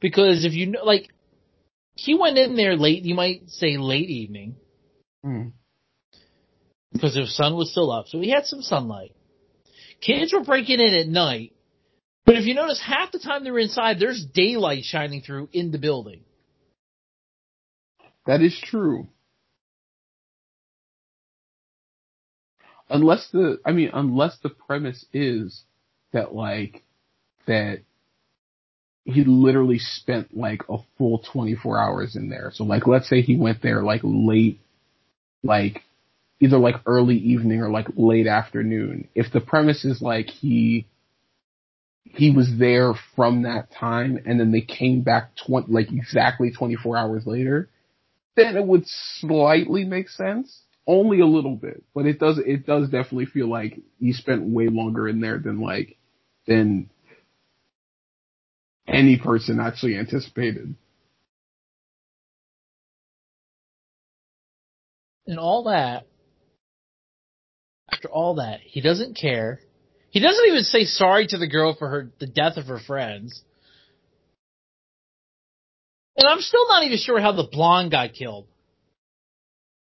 [0.00, 1.08] Because if you know, like,
[1.96, 4.56] he went in there late, you might say late evening.
[5.24, 5.52] Mm.
[6.92, 9.12] Because the sun was still up, so he had some sunlight.
[10.00, 11.52] Kids were breaking in at night,
[12.24, 15.78] but if you notice, half the time they're inside, there's daylight shining through in the
[15.78, 16.20] building.
[18.26, 19.08] That is true.
[22.88, 25.62] Unless the, I mean, unless the premise is
[26.12, 26.82] that like,
[27.46, 27.80] that
[29.04, 32.50] he literally spent like a full 24 hours in there.
[32.54, 34.60] So like, let's say he went there like late,
[35.42, 35.82] like
[36.40, 39.08] either like early evening or like late afternoon.
[39.14, 40.86] If the premise is like he
[42.04, 46.96] he was there from that time and then they came back tw- like exactly 24
[46.96, 47.68] hours later,
[48.36, 50.62] then it would slightly make sense.
[50.86, 54.68] Only a little bit, but it does, it does definitely feel like he spent way
[54.68, 55.96] longer in there than like,
[56.46, 56.90] than
[58.86, 60.74] any person actually anticipated.
[65.26, 66.06] And all that,
[67.90, 69.60] after all that, he doesn't care
[70.14, 73.42] he doesn't even say sorry to the girl for her the death of her friends.
[76.16, 78.46] And I'm still not even sure how the blonde got killed.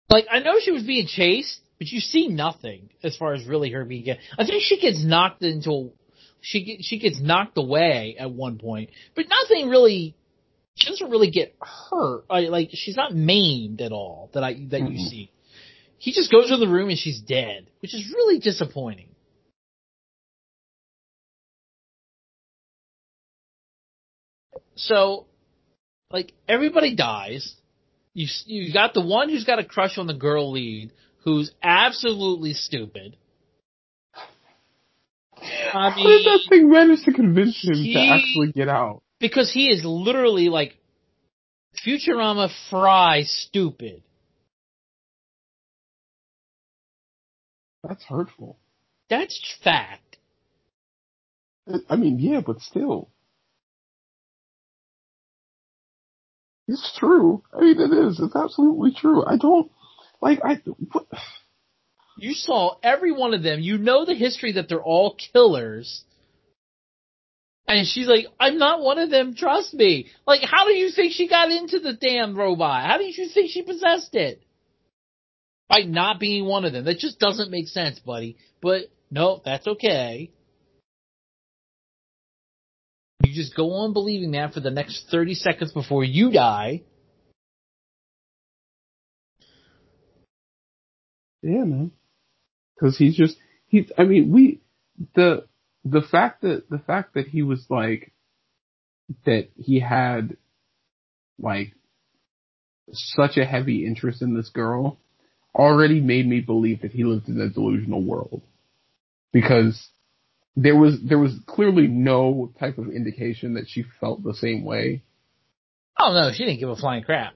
[0.10, 3.72] Like, I know she was being chased, but you see nothing as far as really
[3.72, 4.16] her being.
[4.40, 5.72] I think she gets knocked into.
[5.72, 5.90] a,
[6.40, 10.16] She she gets knocked away at one point, but nothing really.
[10.76, 12.30] She doesn't really get hurt.
[12.30, 14.94] Like she's not maimed at all that I that mm-hmm.
[14.94, 15.32] you see.
[15.98, 19.13] He just goes in the room and she's dead, which is really disappointing.
[24.76, 25.26] So
[26.12, 27.56] like everybody dies.
[28.14, 30.92] You you got the one who's got a crush on the girl lead,
[31.24, 33.18] who's absolutely stupid.
[35.36, 39.02] I How did that thing manage to convince him he- to actually get out?
[39.20, 40.78] because he is literally like
[41.86, 44.04] Futurama Fry stupid.
[47.88, 48.58] That's hurtful.
[49.10, 50.18] That's fact.
[51.90, 53.10] I mean, yeah, but still.
[56.68, 57.44] It's true.
[57.54, 58.20] I mean, it is.
[58.20, 59.26] It's absolutely true.
[59.26, 59.70] I don't,
[60.22, 61.08] like, I, what,
[62.18, 63.60] You saw every one of them.
[63.60, 66.04] You know the history that they're all killers.
[67.68, 70.08] And she's like, I'm not one of them, trust me.
[70.28, 72.86] Like, how do you think she got into the damn robot?
[72.86, 74.42] How do you think she possessed it?
[75.70, 76.86] By not being one of them.
[76.86, 78.38] That just doesn't make sense, buddy.
[78.62, 80.32] But, no, that's okay.
[83.34, 86.84] Just go on believing that for the next 30 seconds before you die.
[91.44, 91.92] yeah, man.
[92.80, 93.36] Cause he's just,
[93.68, 94.62] he, I mean, we,
[95.16, 95.46] the,
[95.86, 98.12] the fact that, the fact that he was like,
[99.26, 100.38] that he had,
[101.38, 101.74] like,
[102.92, 104.98] such a heavy interest in this girl
[105.54, 108.42] already made me believe that he lived in a delusional world.
[109.32, 109.88] Because
[110.56, 115.04] there was, there was clearly no type of indication that she felt the same way.
[116.00, 117.34] Oh no, she didn't give a flying crap.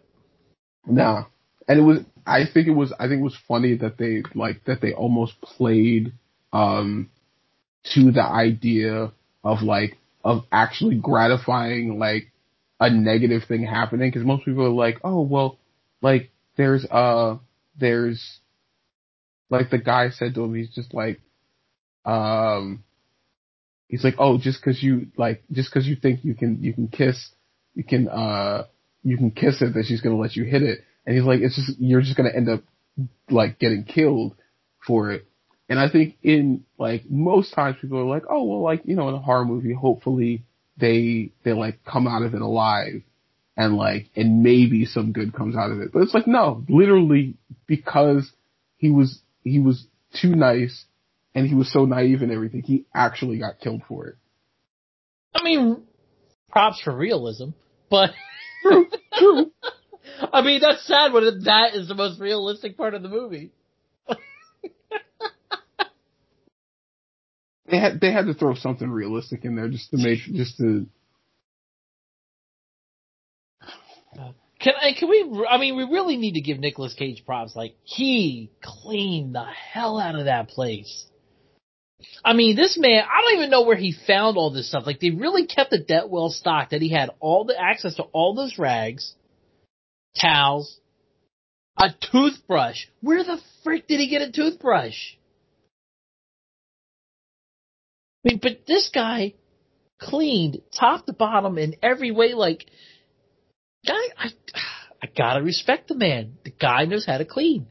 [0.86, 1.25] Nah.
[1.67, 4.63] And it was I think it was I think it was funny that they like
[4.65, 6.13] that they almost played
[6.53, 7.10] um
[7.93, 9.12] to the idea
[9.43, 12.32] of like of actually gratifying like
[12.80, 15.58] a negative thing happening because most people are like, "Oh, well,
[16.01, 17.38] like there's uh
[17.80, 18.39] there's
[19.49, 21.19] like the guy said to him he's just like
[22.06, 22.84] um
[23.88, 26.88] he's like, "Oh, just cuz you like just cuz you think you can you can
[26.88, 27.32] kiss
[27.76, 28.65] you can uh
[29.04, 31.56] you can kiss it that she's to let you hit it." And he's like, "It's
[31.56, 32.63] just you're just to end up
[33.30, 34.36] like getting killed
[34.86, 35.26] for it."
[35.69, 39.10] And I think in like most times people are like, "Oh, well like, you know,
[39.10, 40.43] in a horror movie, hopefully
[40.78, 43.04] they they like come out of it alive."
[43.60, 45.91] And like, and maybe some good comes out of it.
[45.91, 48.32] But it's like, no, literally because
[48.78, 50.86] he was, he was too nice
[51.38, 54.15] and he was so naive and everything, he actually got killed for it.
[55.36, 55.84] I mean,
[56.50, 57.50] props for realism,
[57.91, 58.10] but
[58.63, 59.52] True, true.
[60.34, 63.52] I mean that's sad when that is the most realistic part of the movie.
[67.69, 70.88] They had, they had to throw something realistic in there just to make, just to,
[74.62, 74.93] Can I?
[74.97, 75.45] Can we?
[75.50, 77.58] I mean, we really need to give Nicolas Cage props.
[77.58, 81.06] Like he cleaned the hell out of that place.
[82.24, 84.86] I mean, this man, I don't even know where he found all this stuff.
[84.86, 88.04] Like they really kept it that well stocked that he had all the access to
[88.04, 89.16] all those rags,
[90.20, 90.80] towels,
[91.78, 92.86] a toothbrush.
[93.02, 95.16] Where the frick did he get a toothbrush?
[98.26, 99.36] I mean, but this guy
[100.00, 102.34] cleaned top to bottom in every way.
[102.34, 102.66] Like,
[103.88, 104.30] guy, I,
[105.02, 106.38] I gotta respect the man.
[106.44, 107.68] The guy knows how to clean.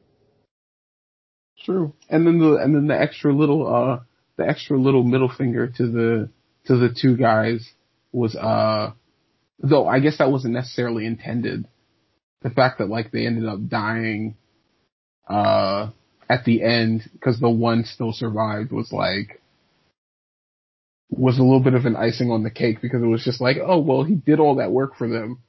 [1.64, 1.94] True.
[2.08, 4.00] And then the and then the extra little uh
[4.36, 6.30] the extra little middle finger to the
[6.66, 7.68] to the two guys
[8.12, 8.92] was uh
[9.58, 11.66] though I guess that wasn't necessarily intended.
[12.42, 14.36] The fact that like they ended up dying
[15.28, 15.90] uh
[16.28, 19.40] at the end because the one still survived was like
[21.08, 23.56] was a little bit of an icing on the cake because it was just like,
[23.64, 25.40] oh well he did all that work for them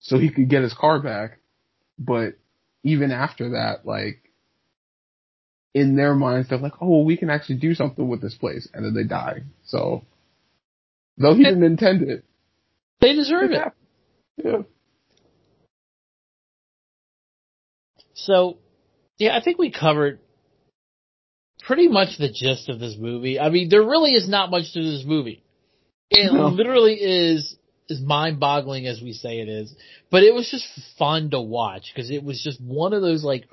[0.00, 1.38] so he could get his car back.
[1.98, 2.34] But
[2.82, 4.21] even after that, like
[5.74, 8.68] in their minds, they're like, oh, well, we can actually do something with this place.
[8.74, 9.42] And then they die.
[9.64, 10.04] So,
[11.16, 12.24] though he didn't intend it.
[13.00, 13.58] They deserve it.
[13.58, 13.74] happened.
[14.44, 14.62] Yeah.
[18.14, 18.58] So,
[19.18, 20.20] yeah, I think we covered
[21.66, 23.40] pretty much the gist of this movie.
[23.40, 25.42] I mean, there really is not much to this movie.
[26.10, 26.48] It No.
[26.48, 27.56] literally is
[27.90, 29.74] as mind-boggling as we say it is,
[30.10, 30.66] but it was just
[30.98, 33.48] fun to watch because it was just one of those like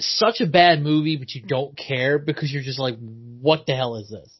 [0.00, 2.96] such a bad movie, but you don't care because you're just like,
[3.40, 4.32] what the hell is this?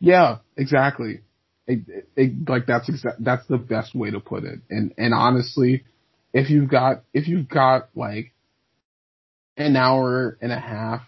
[0.00, 1.20] Yeah, exactly.
[1.66, 4.60] It, it, it- like that's exa- that's the best way to put it.
[4.70, 5.84] And and honestly,
[6.32, 8.32] if you've got if you've got like
[9.56, 11.02] an hour and a half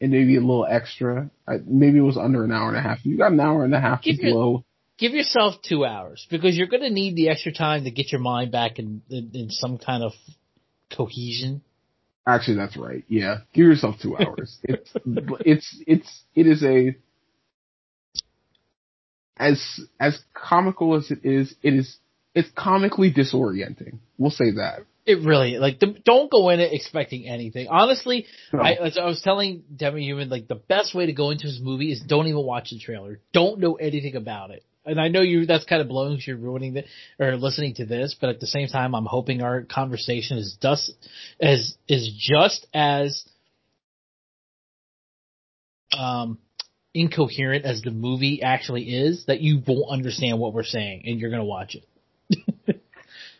[0.00, 2.98] and maybe a little extra, I- maybe it was under an hour and a half.
[3.06, 4.64] You got an hour and a half to Give your- blow.
[4.98, 8.20] Give yourself two hours because you're going to need the extra time to get your
[8.22, 10.12] mind back in, in, in some kind of
[10.90, 11.60] cohesion.
[12.26, 13.04] Actually, that's right.
[13.08, 14.58] Yeah, give yourself two hours.
[14.64, 16.96] it's it's it's it is a
[19.36, 21.54] as as comical as it is.
[21.62, 21.98] It is
[22.34, 23.98] it's comically disorienting.
[24.18, 27.68] We'll say that It really like the, don't go in it expecting anything.
[27.68, 28.60] Honestly, No.
[28.60, 31.60] I, as I was telling Demi Human, like the best way to go into this
[31.62, 33.20] movie is don't even watch the trailer.
[33.32, 34.64] Don't know anything about it.
[34.86, 36.84] And I know you that's kind of blowing because you're ruining the
[37.18, 40.92] or listening to this, but at the same time, I'm hoping our conversation is just
[41.40, 43.24] as is just as
[45.98, 46.38] um
[46.94, 49.24] incoherent as the movie actually is.
[49.26, 52.80] That you won't understand what we're saying, and you're gonna watch it.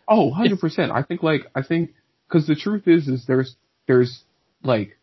[0.09, 0.91] Oh, 100%.
[0.91, 1.91] I think like, I think,
[2.29, 4.23] cause the truth is, is there's, there's
[4.63, 4.97] like,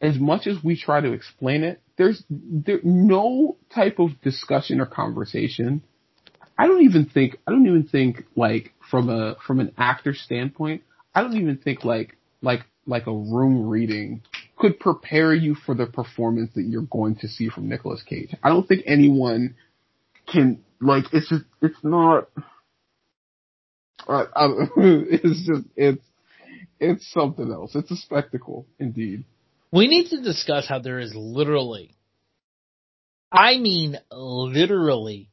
[0.00, 4.86] as much as we try to explain it, there's there, no type of discussion or
[4.86, 5.82] conversation.
[6.56, 10.82] I don't even think, I don't even think like from a, from an actor standpoint,
[11.14, 14.22] I don't even think like, like, like a room reading
[14.56, 18.34] could prepare you for the performance that you're going to see from Nicolas Cage.
[18.42, 19.56] I don't think anyone
[20.26, 22.28] can, like, it's just, it's not,
[24.08, 24.48] I, uh,
[24.78, 26.02] it's just it's
[26.80, 27.74] it's something else.
[27.74, 29.24] It's a spectacle, indeed.
[29.72, 31.94] We need to discuss how there is literally,
[33.30, 35.30] I mean literally,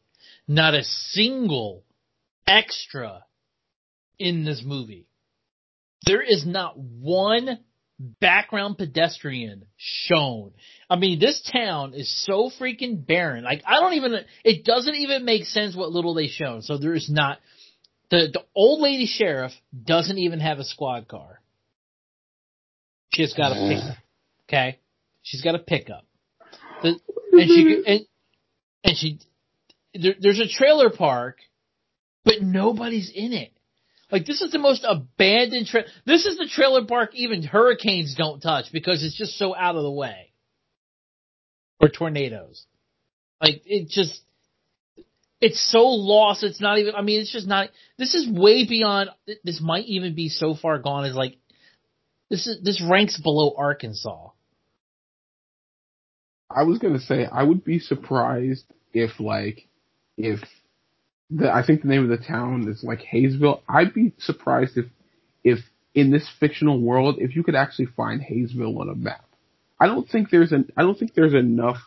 [0.48, 1.84] not a single
[2.46, 3.26] extra
[4.20, 5.08] in this movie.
[6.06, 7.60] There is not one
[8.00, 10.52] background pedestrian shown.
[10.90, 13.44] I mean, this town is so freaking barren.
[13.44, 16.62] Like, I don't even, it doesn't even make sense what little they shown.
[16.62, 17.40] So there is not,
[18.12, 19.52] the, the old lady sheriff
[19.86, 21.42] doesn't even have a squad car.
[23.14, 23.98] She's got a pickup.
[24.48, 24.80] Okay?
[25.24, 26.06] She's got a pickup.
[26.82, 27.00] The,
[27.32, 28.02] and she, and,
[28.84, 29.20] and she,
[29.94, 31.40] there, there's a trailer park,
[32.24, 33.52] but nobody's in it.
[34.12, 38.40] Like this is the most abandoned tra- This is the trailer park even hurricanes don't
[38.40, 40.32] touch because it's just so out of the way.
[41.82, 42.66] Or tornadoes.
[43.42, 44.22] Like it just
[45.40, 49.10] it's so lost it's not even I mean it's just not this is way beyond
[49.44, 51.38] this might even be so far gone as like
[52.30, 54.30] this is this ranks below Arkansas.
[56.58, 59.68] I was gonna say I would be surprised if like
[60.18, 60.40] if
[61.30, 63.62] the I think the name of the town is like Hayesville.
[63.70, 64.86] I'd be surprised if
[65.44, 65.60] if
[65.94, 69.24] in this fictional world if you could actually find Hayesville on a map.
[69.80, 71.78] I don't think there's an I don't think there's enough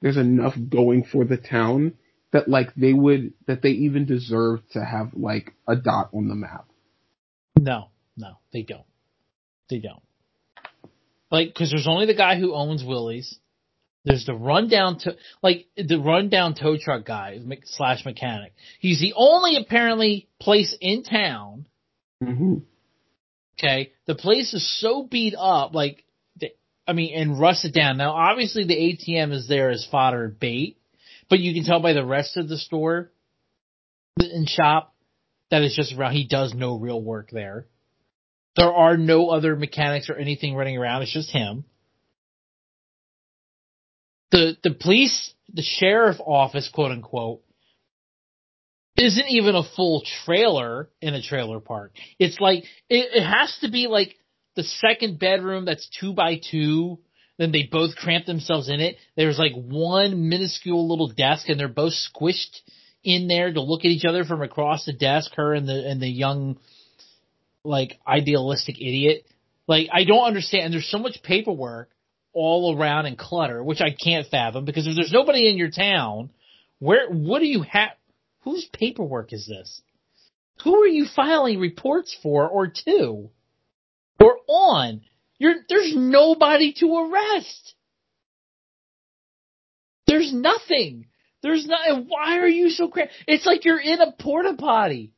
[0.00, 1.94] there's enough going for the town
[2.30, 6.36] that like they would that they even deserve to have like a dot on the
[6.36, 6.66] map.
[7.58, 8.86] No, no, they don't.
[9.68, 10.02] They don't.
[11.32, 13.40] Like, cause there's only the guy who owns Willy's.
[14.04, 18.52] There's the rundown to, like, the rundown tow truck guy slash mechanic.
[18.78, 21.66] He's the only apparently place in town.
[22.22, 22.56] Mm-hmm.
[23.58, 23.92] Okay.
[24.06, 26.04] The place is so beat up, like,
[26.36, 26.50] the,
[26.86, 27.96] I mean, and rusted down.
[27.96, 30.76] Now, obviously the ATM is there as fodder and bait,
[31.30, 33.10] but you can tell by the rest of the store
[34.18, 34.94] and shop
[35.50, 36.12] that it's just around.
[36.12, 37.66] He does no real work there.
[38.56, 41.02] There are no other mechanics or anything running around.
[41.02, 41.64] It's just him.
[44.30, 47.40] The the police, the sheriff office, quote unquote,
[48.96, 51.92] isn't even a full trailer in a trailer park.
[52.18, 54.16] It's like it, it has to be like
[54.56, 56.98] the second bedroom that's two by two.
[57.36, 58.96] Then they both cramp themselves in it.
[59.16, 62.60] There's like one minuscule little desk, and they're both squished
[63.02, 65.32] in there to look at each other from across the desk.
[65.34, 66.58] Her and the and the young
[67.64, 69.26] like idealistic idiot.
[69.66, 70.66] Like I don't understand.
[70.66, 71.90] And There's so much paperwork
[72.34, 76.30] all around and clutter, which I can't fathom because if there's nobody in your town,
[76.78, 77.92] where what do you have?
[78.42, 79.80] Whose paperwork is this?
[80.62, 83.30] Who are you filing reports for or to
[84.20, 85.02] or on?
[85.38, 87.74] You're there's nobody to arrest.
[90.06, 91.06] There's nothing.
[91.42, 92.04] There's not.
[92.06, 95.12] Why are you so cra It's like you're in a porta potty.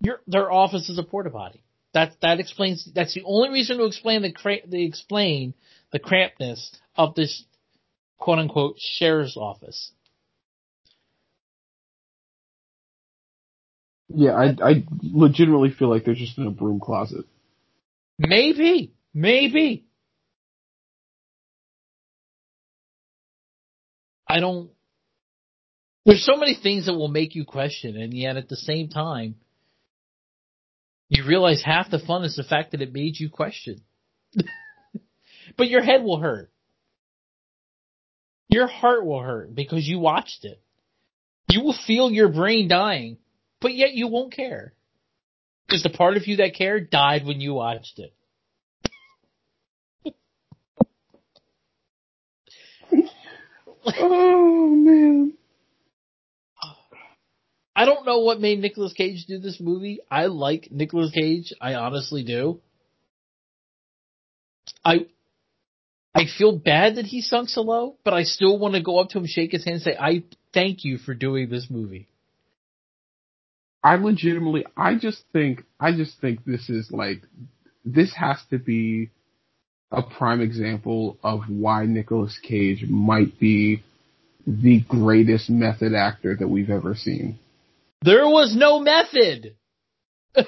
[0.00, 1.62] Your their office is a porta potty.
[1.96, 2.86] That that explains.
[2.94, 5.54] That's the only reason to explain the cra- the explain
[5.92, 7.42] the crampness of this
[8.18, 9.92] quote unquote sheriff's office.
[14.08, 17.24] Yeah, I I legitimately feel like they're just in a broom closet.
[18.18, 19.86] Maybe, maybe.
[24.28, 24.68] I don't.
[26.04, 29.36] There's so many things that will make you question, and yet at the same time,
[31.08, 33.82] you realize half the fun is the fact that it made you question.
[35.56, 36.50] but your head will hurt.
[38.48, 40.60] Your heart will hurt because you watched it.
[41.48, 43.18] You will feel your brain dying,
[43.60, 44.72] but yet you won't care.
[45.66, 48.12] Because the part of you that cared died when you watched it.
[54.00, 55.35] oh man.
[57.76, 60.00] I don't know what made Nicolas Cage do this movie?
[60.10, 61.52] I like Nicolas Cage.
[61.60, 62.62] I honestly do.
[64.82, 65.06] I
[66.14, 69.10] I feel bad that he sunk so low, but I still want to go up
[69.10, 70.24] to him, shake his hand, and say, "I
[70.54, 72.08] thank you for doing this movie."
[73.84, 77.22] I legitimately, I just think, I just think this is like,
[77.84, 79.10] this has to be
[79.92, 83.82] a prime example of why Nicolas Cage might be
[84.46, 87.38] the greatest method actor that we've ever seen.
[88.02, 89.56] There was no method.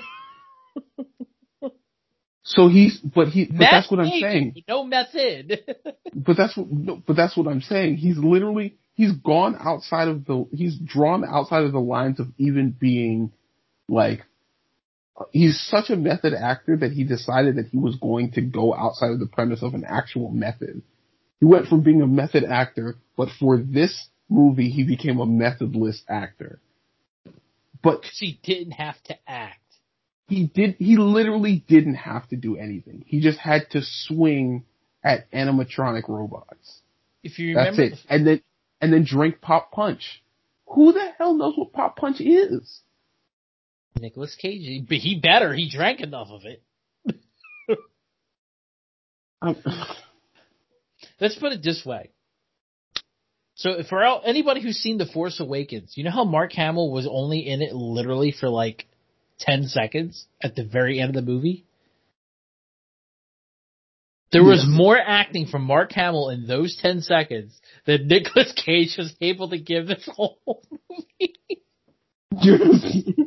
[2.48, 4.62] So he's, but he, but that's what I'm saying.
[4.66, 5.64] No method.
[6.14, 7.96] but that's what, no, but that's what I'm saying.
[7.96, 12.70] He's literally, he's gone outside of the, he's drawn outside of the lines of even
[12.70, 13.32] being
[13.86, 14.24] like,
[15.30, 19.10] he's such a method actor that he decided that he was going to go outside
[19.10, 20.80] of the premise of an actual method.
[21.40, 26.02] He went from being a method actor, but for this movie, he became a methodless
[26.08, 26.60] actor.
[27.82, 29.60] But he didn't have to act
[30.28, 33.02] he did he literally didn't have to do anything.
[33.06, 34.64] He just had to swing
[35.02, 36.82] at animatronic robots.
[37.22, 38.06] If you remember That's it.
[38.10, 38.42] And then
[38.80, 40.22] and then drink pop punch.
[40.66, 42.80] Who the hell knows what pop punch is?
[43.98, 44.86] Nicolas Cage.
[44.86, 45.54] But he better.
[45.54, 46.62] He drank enough of it.
[49.40, 49.54] Um,
[51.20, 52.10] Let's put it this way.
[53.58, 57.40] So for anybody who's seen The Force Awakens, you know how Mark Hamill was only
[57.40, 58.86] in it literally for like
[59.40, 61.64] 10 seconds at the very end of the movie.
[64.30, 69.12] There was more acting from Mark Hamill in those 10 seconds than Nicolas Cage was
[69.20, 70.38] able to give this whole
[70.88, 71.34] movie.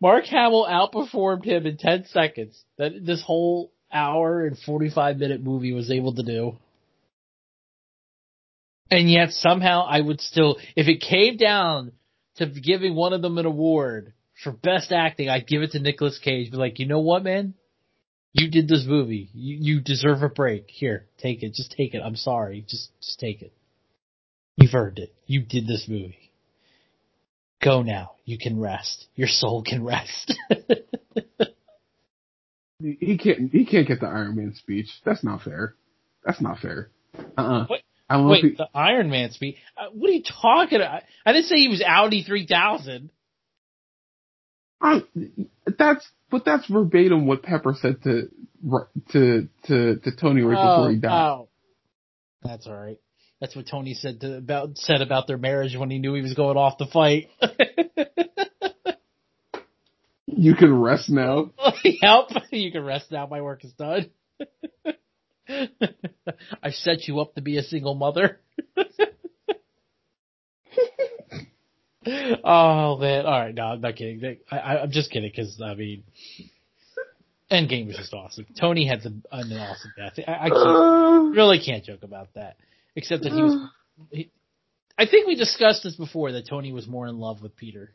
[0.00, 5.72] Mark Hamill outperformed him in 10 seconds that this whole hour and 45 minute movie
[5.72, 6.56] was able to do.
[8.90, 11.92] And yet somehow I would still, if it came down
[12.36, 16.18] to giving one of them an award for best acting, I'd give it to Nicolas
[16.18, 16.50] Cage.
[16.50, 17.54] Be like, you know what, man?
[18.32, 19.30] You did this movie.
[19.34, 20.66] You, you deserve a break.
[20.68, 21.54] Here, take it.
[21.54, 22.02] Just take it.
[22.04, 22.64] I'm sorry.
[22.68, 23.52] Just, just take it.
[24.56, 25.14] You've earned it.
[25.26, 26.32] You did this movie.
[27.62, 28.12] Go now.
[28.24, 29.06] You can rest.
[29.14, 30.34] Your soul can rest.
[32.80, 33.50] he can't.
[33.50, 34.88] He can't get the Iron Man speech.
[35.04, 35.74] That's not fair.
[36.24, 36.90] That's not fair.
[37.36, 37.40] Uh.
[37.40, 37.80] uh What?
[38.10, 39.56] I Wait, he, the Iron Man speech.
[39.76, 41.02] Uh, what are you talking about?
[41.26, 43.10] I didn't say he was Audi 3000.
[44.80, 45.02] I,
[45.76, 48.30] that's, but that's verbatim what Pepper said to,
[49.12, 51.30] to, to, to Tony right oh, before he died.
[51.30, 51.48] Oh.
[52.42, 52.98] That's alright.
[53.40, 56.34] That's what Tony said to, about, said about their marriage when he knew he was
[56.34, 57.28] going off to fight.
[60.38, 61.50] you can rest now.
[61.84, 62.28] yep.
[62.52, 63.26] You can rest now.
[63.26, 64.08] My work is done.
[65.48, 68.38] I set you up to be a single mother.
[72.44, 73.26] oh man!
[73.26, 74.38] All right, no, I'm not kidding.
[74.50, 76.04] I, am just kidding because I mean,
[77.50, 78.46] Endgame was just awesome.
[78.60, 80.20] Tony had the, an awesome death.
[80.28, 82.56] I, I can't, really can't joke about that,
[82.94, 83.56] except that he was.
[84.12, 84.30] He,
[84.96, 87.92] I think we discussed this before that Tony was more in love with Peter.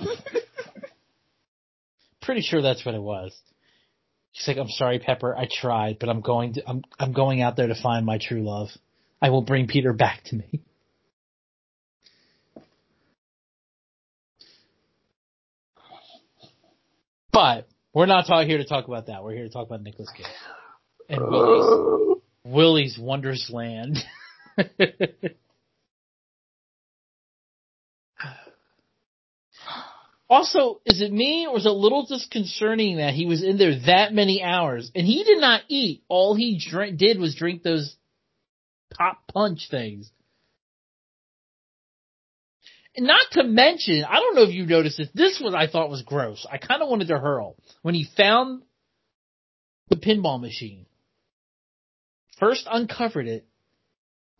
[2.22, 3.36] Pretty sure that's what it was.
[4.32, 5.36] She's like, I'm sorry, Pepper.
[5.36, 8.42] I tried, but I'm going to, I'm, I'm going out there to find my true
[8.42, 8.68] love.
[9.20, 10.62] I will bring Peter back to me.
[17.32, 19.24] But we're not talk, here to talk about that.
[19.24, 20.26] We're here to talk about Nicolas Cage
[21.08, 23.98] and Willy's, Wondrous Land.
[30.32, 33.78] Also, is it me or is it a little disconcerting that he was in there
[33.84, 36.04] that many hours and he did not eat?
[36.08, 37.94] All he drank, did was drink those
[38.94, 40.10] pop punch things.
[42.96, 45.90] And not to mention, I don't know if you noticed this, this was I thought
[45.90, 46.46] was gross.
[46.50, 47.56] I kind of wanted to hurl.
[47.82, 48.62] When he found
[49.90, 50.86] the pinball machine,
[52.40, 53.46] first uncovered it,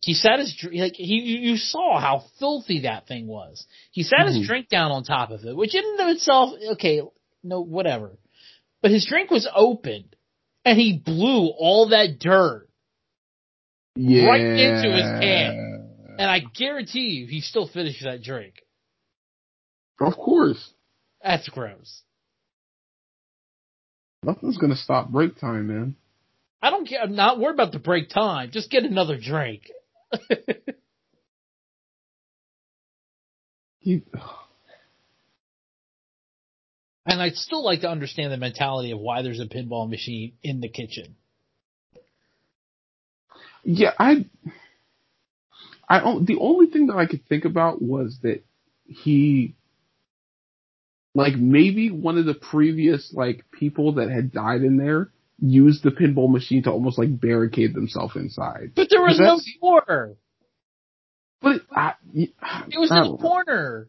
[0.03, 3.64] he sat his like he you saw how filthy that thing was.
[3.92, 4.38] He sat mm-hmm.
[4.38, 7.03] his drink down on top of it, which in and of itself, okay,
[7.44, 8.11] no, whatever.
[8.82, 10.16] But his drink was opened,
[10.64, 12.68] and he blew all that dirt
[13.94, 14.26] yeah.
[14.26, 15.88] right into his can.
[16.18, 18.55] And I guarantee you, he still finished that drink.
[20.00, 20.72] Of course.
[21.22, 22.03] That's gross.
[24.24, 25.96] Nothing's gonna stop break time, man.
[26.61, 27.03] I don't care.
[27.03, 28.50] I'm not worried about the break time.
[28.50, 29.62] Just get another drink.
[33.80, 34.02] he,
[37.06, 40.60] and I'd still like to understand the mentality of why there's a pinball machine in
[40.60, 41.16] the kitchen.
[43.64, 44.26] Yeah, I
[45.88, 48.42] I the only thing that I could think about was that
[48.86, 49.54] he
[51.14, 55.91] like maybe one of the previous like people that had died in there used the
[55.91, 58.72] pinball machine to almost like barricade themselves inside.
[58.74, 60.16] But there was no door.
[61.41, 61.95] But it, I,
[62.70, 63.89] it was I in the corner.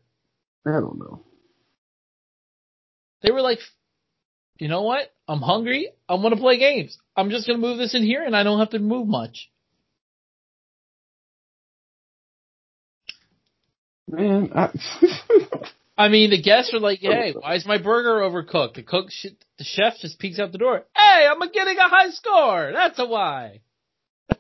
[0.66, 1.24] I don't know.
[3.22, 3.60] They were like,
[4.60, 5.14] you know what?
[5.28, 5.90] I'm hungry.
[6.08, 6.98] I want to play games.
[7.16, 9.50] I'm just going to move this in here and I don't have to move much.
[14.08, 14.70] Man, I,
[15.98, 19.08] I mean, the guests are like, "Hey, why is my burger overcooked?" The cook,
[19.58, 20.84] the chef, just peeks out the door.
[20.96, 22.72] Hey, I'm getting a high score.
[22.74, 23.62] That's a why.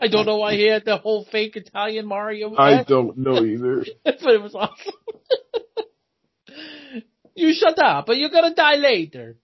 [0.00, 2.54] I don't know why he had the whole fake Italian Mario.
[2.56, 3.84] I don't know either.
[4.04, 4.94] but it was awesome.
[7.34, 9.36] you shut up, but you're gonna die later.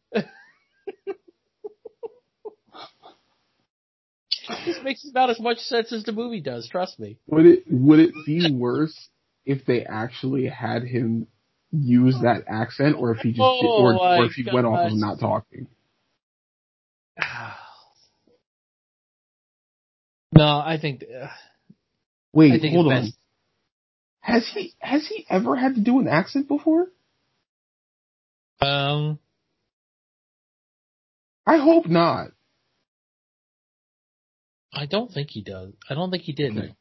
[4.64, 6.68] this makes about as much sense as the movie does.
[6.68, 7.18] Trust me.
[7.26, 9.08] Would it would it be worse
[9.44, 11.26] if they actually had him
[11.72, 14.54] use that accent, or if he just oh, did, or, or if he gosh.
[14.54, 15.66] went off of not talking?
[20.32, 21.02] no, I think.
[21.02, 21.28] Uh,
[22.32, 23.12] Wait, I think hold on.
[24.20, 26.88] Has he has he ever had to do an accent before?
[28.60, 29.18] Um,
[31.46, 32.28] I hope not.
[34.72, 35.72] I don't think he does.
[35.88, 36.58] I don't think he did.
[36.58, 36.74] Okay,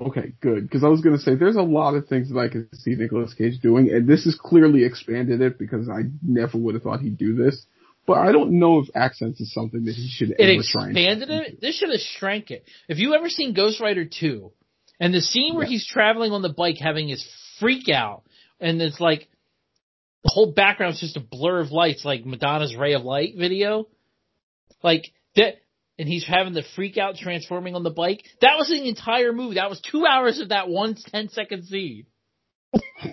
[0.00, 0.62] okay good.
[0.62, 2.94] Because I was going to say there's a lot of things that I could see
[2.94, 7.00] Nicolas Cage doing, and this has clearly expanded it because I never would have thought
[7.00, 7.64] he'd do this.
[8.06, 10.86] But I don't know if accents is something that he should it ever try.
[10.86, 11.60] It expanded it.
[11.60, 12.64] This should have shrank it.
[12.88, 14.52] If you ever seen Ghost Rider two,
[14.98, 15.70] and the scene where yeah.
[15.70, 17.26] he's traveling on the bike having his
[17.58, 18.22] freak out,
[18.58, 19.28] and it's like
[20.24, 23.86] the whole background is just a blur of lights, like Madonna's Ray of Light video.
[24.82, 25.56] Like that,
[26.00, 28.24] and he's having the freak out transforming on the bike.
[28.40, 29.56] That was the entire movie.
[29.56, 32.06] That was two hours of that one 10 second scene.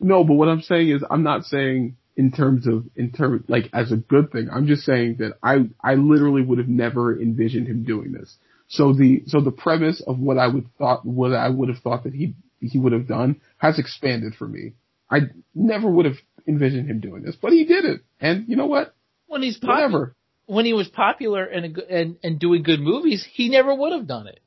[0.00, 3.68] no, but what I'm saying is I'm not saying in terms of in terms like
[3.74, 4.48] as a good thing.
[4.50, 8.34] I'm just saying that I I literally would have never envisioned him doing this.
[8.68, 12.04] So the so the premise of what I would thought what I would have thought
[12.04, 14.72] that he he would have done has expanded for me.
[15.10, 16.16] I never would have
[16.48, 18.00] envisioned him doing this, but he did it.
[18.18, 18.94] And you know what?
[19.32, 20.14] When he's popular,
[20.44, 24.26] when he was popular and, and and doing good movies, he never would have done
[24.26, 24.40] it.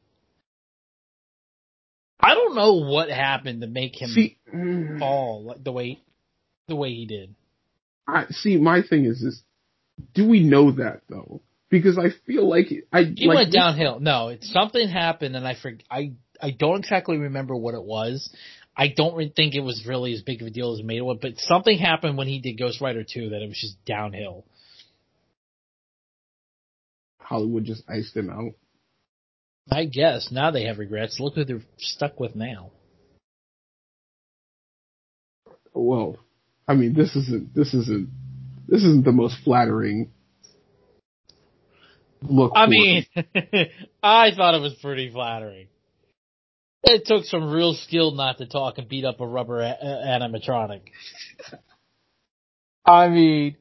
[2.19, 4.38] I don't know what happened to make him see,
[4.99, 6.01] fall the way
[6.67, 7.33] the way he did.
[8.07, 8.57] I see.
[8.57, 9.41] My thing is, is
[10.13, 11.41] do we know that though?
[11.69, 13.99] Because I feel like I he like, went downhill.
[13.99, 18.29] No, it's something happened, and I for, I I don't exactly remember what it was.
[18.77, 21.38] I don't think it was really as big of a deal as made it, but
[21.38, 24.45] something happened when he did Ghost Rider 2 that it was just downhill.
[27.26, 28.53] Hollywood just iced him out.
[29.71, 31.19] I guess now they have regrets.
[31.19, 32.71] Look who they're stuck with now.
[35.73, 36.17] Well,
[36.67, 38.09] I mean, this isn't this isn't
[38.67, 40.11] this isn't the most flattering
[42.21, 42.53] look.
[42.55, 43.05] I mean,
[44.03, 45.67] I thought it was pretty flattering.
[46.84, 50.82] It took some real skill not to talk and beat up a rubber a- animatronic.
[52.86, 53.57] I mean,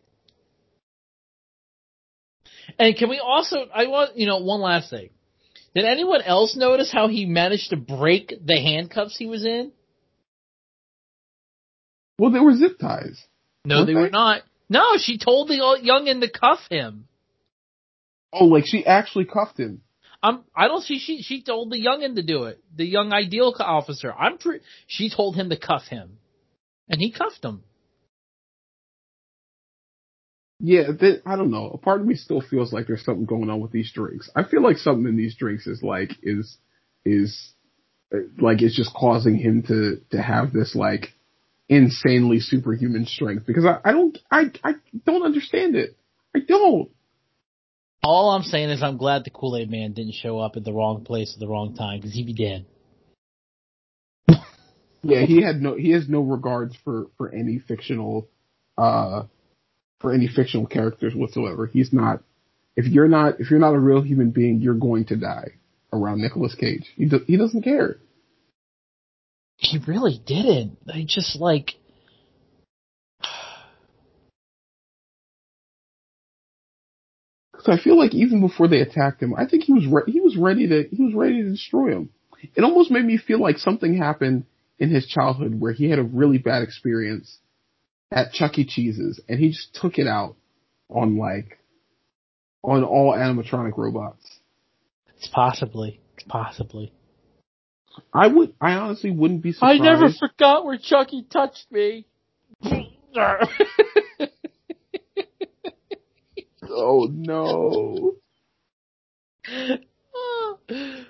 [2.78, 5.10] and can we also, I want, you know, one last thing.
[5.74, 9.72] Did anyone else notice how he managed to break the handcuffs he was in?
[12.18, 13.20] Well, they were zip ties.
[13.64, 14.42] No, they, they, were not.
[14.68, 17.06] No, she told the youngin to cuff him.
[18.32, 19.82] Oh, like she actually cuffed him.
[20.22, 22.62] I'm, I don't see she, she told the youngin to do it.
[22.74, 24.12] The young ideal officer.
[24.12, 26.18] I'm pre- she told him to cuff him.
[26.88, 27.62] And he cuffed him.
[30.66, 31.72] Yeah, they, I don't know.
[31.74, 34.30] A part of me still feels like there's something going on with these drinks.
[34.34, 36.56] I feel like something in these drinks is like is
[37.04, 37.52] is
[38.40, 41.08] like it's just causing him to to have this like
[41.68, 44.72] insanely superhuman strength because I, I don't I I
[45.04, 45.98] don't understand it.
[46.34, 46.88] I don't.
[48.02, 50.72] All I'm saying is I'm glad the Kool Aid Man didn't show up at the
[50.72, 52.64] wrong place at the wrong time because he'd be dead.
[55.02, 58.30] yeah, he had no he has no regards for for any fictional
[58.78, 59.24] uh
[60.04, 61.66] for any fictional characters whatsoever.
[61.66, 62.22] He's not.
[62.76, 65.52] If you're not, if you're not a real human being, you're going to die
[65.94, 66.84] around Nicolas Cage.
[66.94, 67.96] He do, he doesn't care.
[69.56, 70.76] He really didn't.
[70.92, 71.70] I just like.
[77.52, 80.20] Because I feel like even before they attacked him, I think he was re- he
[80.20, 82.10] was ready to he was ready to destroy him.
[82.54, 84.44] It almost made me feel like something happened
[84.78, 87.38] in his childhood where he had a really bad experience
[88.14, 88.64] at Chuck E.
[88.64, 90.36] Cheese's, and he just took it out
[90.88, 91.58] on like
[92.62, 94.24] on all animatronic robots.
[95.16, 96.00] It's possibly.
[96.14, 96.92] It's possibly.
[98.12, 98.54] I would.
[98.60, 99.82] I honestly wouldn't be surprised.
[99.82, 102.06] I never forgot where Chucky touched me.
[106.70, 108.14] oh no.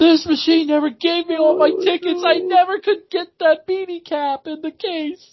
[0.00, 2.24] This machine never gave me all my tickets.
[2.26, 5.30] I never could get that beanie cap in the case.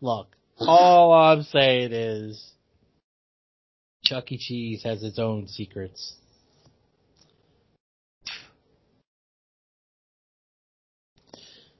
[0.00, 2.44] Look, all I'm saying is
[4.04, 4.38] Chuck E.
[4.38, 6.16] Cheese has its own secrets.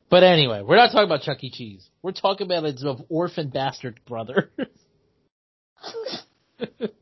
[0.08, 1.50] But anyway, we're not talking about Chuck E.
[1.50, 1.84] Cheese.
[2.00, 4.52] We're talking about its orphan bastard brother.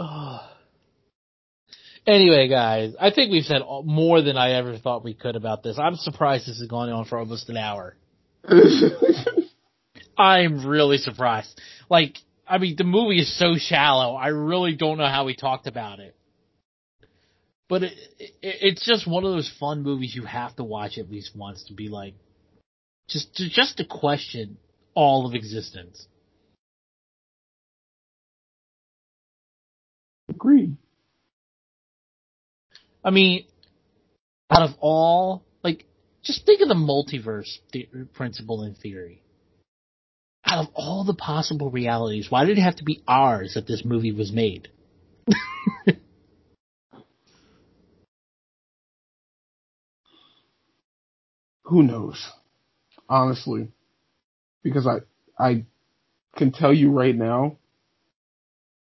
[2.06, 5.78] Anyway, guys, I think we've said more than I ever thought we could about this.
[5.78, 7.94] I'm surprised this has gone on for almost an hour.
[10.18, 11.60] I'm really surprised.
[11.90, 12.16] Like,
[12.48, 14.14] I mean, the movie is so shallow.
[14.14, 16.16] I really don't know how we talked about it.
[17.68, 21.10] But it, it, it's just one of those fun movies you have to watch at
[21.10, 22.14] least once to be like,
[23.08, 24.56] just to, just to question
[24.94, 26.06] all of existence.
[30.30, 30.76] Agreed.
[33.04, 33.44] I mean,
[34.50, 35.84] out of all, like,
[36.22, 39.22] just think of the multiverse the- principle in theory.
[40.44, 43.84] Out of all the possible realities, why did it have to be ours that this
[43.84, 44.68] movie was made?
[51.64, 52.28] Who knows?
[53.08, 53.68] Honestly.
[54.62, 54.98] Because I,
[55.42, 55.64] I
[56.36, 57.56] can tell you right now,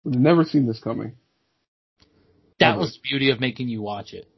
[0.04, 1.16] we've never seen this coming.
[2.58, 4.28] That was the beauty of making you watch it.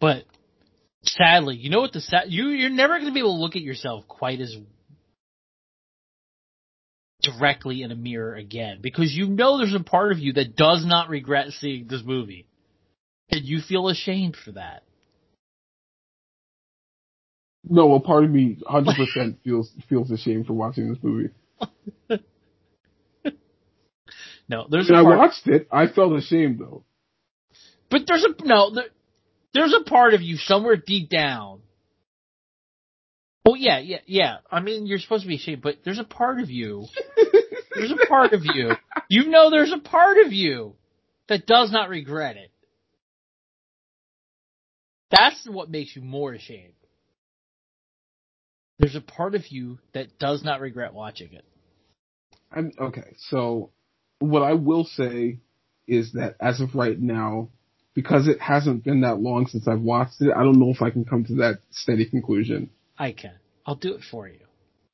[0.00, 0.24] But
[1.02, 3.56] sadly, you know what the sad you you're never going to be able to look
[3.56, 4.56] at yourself quite as
[7.22, 10.84] directly in a mirror again because you know there's a part of you that does
[10.86, 12.46] not regret seeing this movie.
[13.30, 14.82] And you feel ashamed for that.
[17.68, 21.28] No, a part of me 100% feels, feels ashamed for watching this movie.
[24.50, 26.82] No, there's When I part, watched it, I felt ashamed though.
[27.88, 28.84] but there's a no, there,
[29.54, 31.60] there's a part of you somewhere deep down.
[33.46, 34.36] Oh yeah, yeah, yeah.
[34.50, 36.86] I mean, you're supposed to be ashamed, but there's a part of you.
[37.76, 38.72] There's a part of you.
[39.12, 40.74] You know, there's a part of you
[41.28, 42.52] that does not regret it.
[45.10, 46.74] That's what makes you more ashamed.
[48.78, 51.44] There's a part of you that does not regret watching it.
[52.52, 53.70] I'm, okay, so
[54.20, 55.38] what I will say
[55.88, 57.48] is that as of right now,
[57.94, 60.90] because it hasn't been that long since I've watched it, I don't know if I
[60.90, 62.70] can come to that steady conclusion.
[62.96, 63.34] I can.
[63.66, 64.38] I'll do it for you.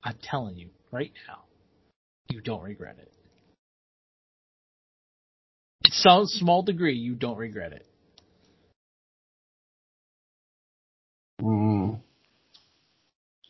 [0.02, 1.40] I'm telling you right now.
[2.28, 3.12] You don't regret it.
[5.84, 7.86] In some small degree, you don't regret it.
[11.40, 12.00] Mm.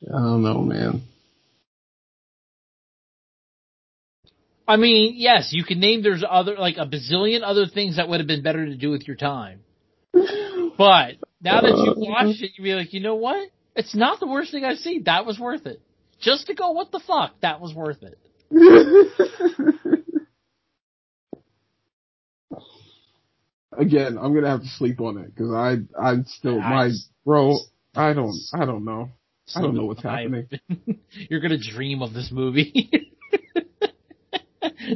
[0.09, 1.03] I don't know, man.
[4.69, 8.21] I mean, yes, you can name there's other like a bazillion other things that would
[8.21, 9.61] have been better to do with your time.
[10.13, 13.49] But now that you've watched it, you'd be like, you know what?
[13.75, 15.05] It's not the worst thing I've seen.
[15.05, 15.81] That was worth it.
[16.21, 17.41] Just to go, what the fuck?
[17.43, 18.19] That was worth it.
[23.79, 26.91] Again, I'm gonna have to sleep on it because I, I'm still I my
[27.25, 27.59] bro.
[27.95, 29.11] I don't, I don't know.
[29.55, 30.49] I don't know what's happening.
[31.31, 32.91] You're gonna dream of this movie.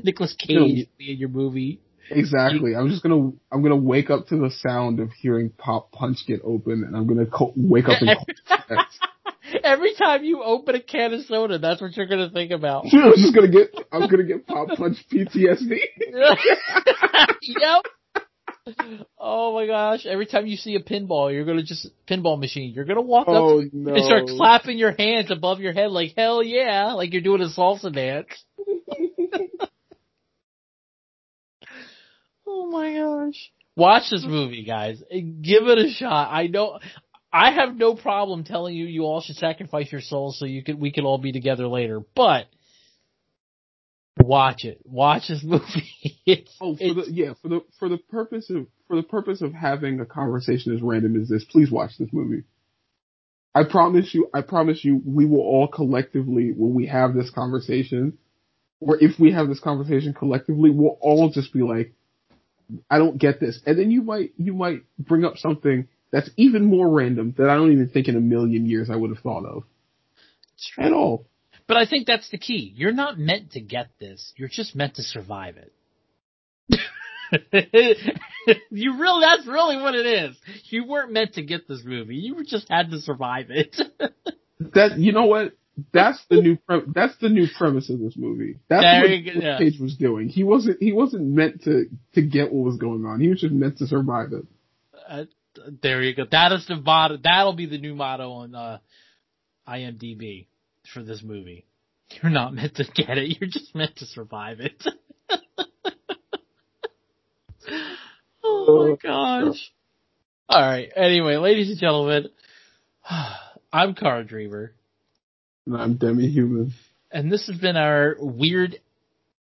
[0.04, 0.34] Nicolas.
[0.38, 1.80] Cage in your movie.
[2.10, 2.74] Exactly.
[2.74, 6.40] I'm just gonna, I'm gonna wake up to the sound of hearing Pop Punch get
[6.44, 8.16] open, and I'm gonna co- wake up and.
[9.64, 12.84] Every time you open a can of soda, that's what you're gonna think about.
[12.92, 15.78] I'm just gonna get, I'm gonna get Pop Punch PTSD.
[17.42, 17.84] yep.
[19.18, 20.06] Oh my gosh!
[20.06, 22.72] Every time you see a pinball, you're gonna just pinball machine.
[22.74, 23.94] You're gonna walk up Oh no!
[23.94, 27.48] and start clapping your hands above your head like hell yeah, like you're doing a
[27.48, 28.28] salsa dance.
[32.52, 33.50] Oh my gosh!
[33.76, 35.02] Watch this movie, guys.
[35.10, 36.28] Give it a shot.
[36.32, 36.78] I know.
[37.32, 40.80] I have no problem telling you you all should sacrifice your souls so you can
[40.80, 42.00] we can all be together later.
[42.16, 42.46] But
[44.18, 44.80] watch it.
[44.84, 46.20] Watch this movie.
[46.26, 49.40] It's, Oh, for it's- the yeah, for the for the purpose of for the purpose
[49.42, 52.42] of having a conversation as random as this, please watch this movie.
[53.54, 58.18] I promise you, I promise you, we will all collectively, when we have this conversation,
[58.80, 61.92] or if we have this conversation collectively, we'll all just be like,
[62.90, 63.60] I don't get this.
[63.66, 67.54] And then you might, you might bring up something that's even more random that I
[67.54, 69.64] don't even think in a million years I would have thought of.
[70.78, 71.26] At all.
[71.66, 72.72] But I think that's the key.
[72.76, 74.32] You're not meant to get this.
[74.36, 75.72] You're just meant to survive it.
[78.70, 80.36] you really, that's really what it is.
[80.64, 82.16] You weren't meant to get this movie.
[82.16, 83.76] You just had to survive it.
[84.74, 85.52] that, you know what?
[85.92, 88.58] That's the new, pre- that's the new premise of this movie.
[88.68, 89.58] That's there what yeah.
[89.58, 90.28] Cage was doing.
[90.28, 93.20] He wasn't, he wasn't meant to, to get what was going on.
[93.20, 94.46] He was just meant to survive it.
[95.08, 95.24] Uh,
[95.82, 96.24] there you go.
[96.30, 97.16] That is the motto.
[97.22, 98.78] That'll be the new motto on, uh,
[99.66, 100.46] IMDb
[100.92, 101.66] for this movie.
[102.22, 103.38] You're not meant to get it.
[103.40, 104.84] You're just meant to survive it.
[108.44, 109.72] oh my gosh.
[110.48, 110.90] All right.
[110.94, 112.30] Anyway, ladies and gentlemen,
[113.72, 114.72] I'm Car Dreamer.
[115.70, 116.72] And I'm Demi Human.
[117.12, 118.80] And this has been our weird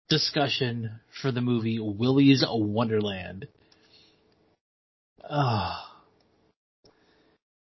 [0.09, 3.47] discussion for the movie Willy's Wonderland.
[5.31, 5.77] Oh.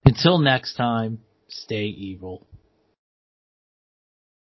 [0.05, 2.47] Until next time, stay evil.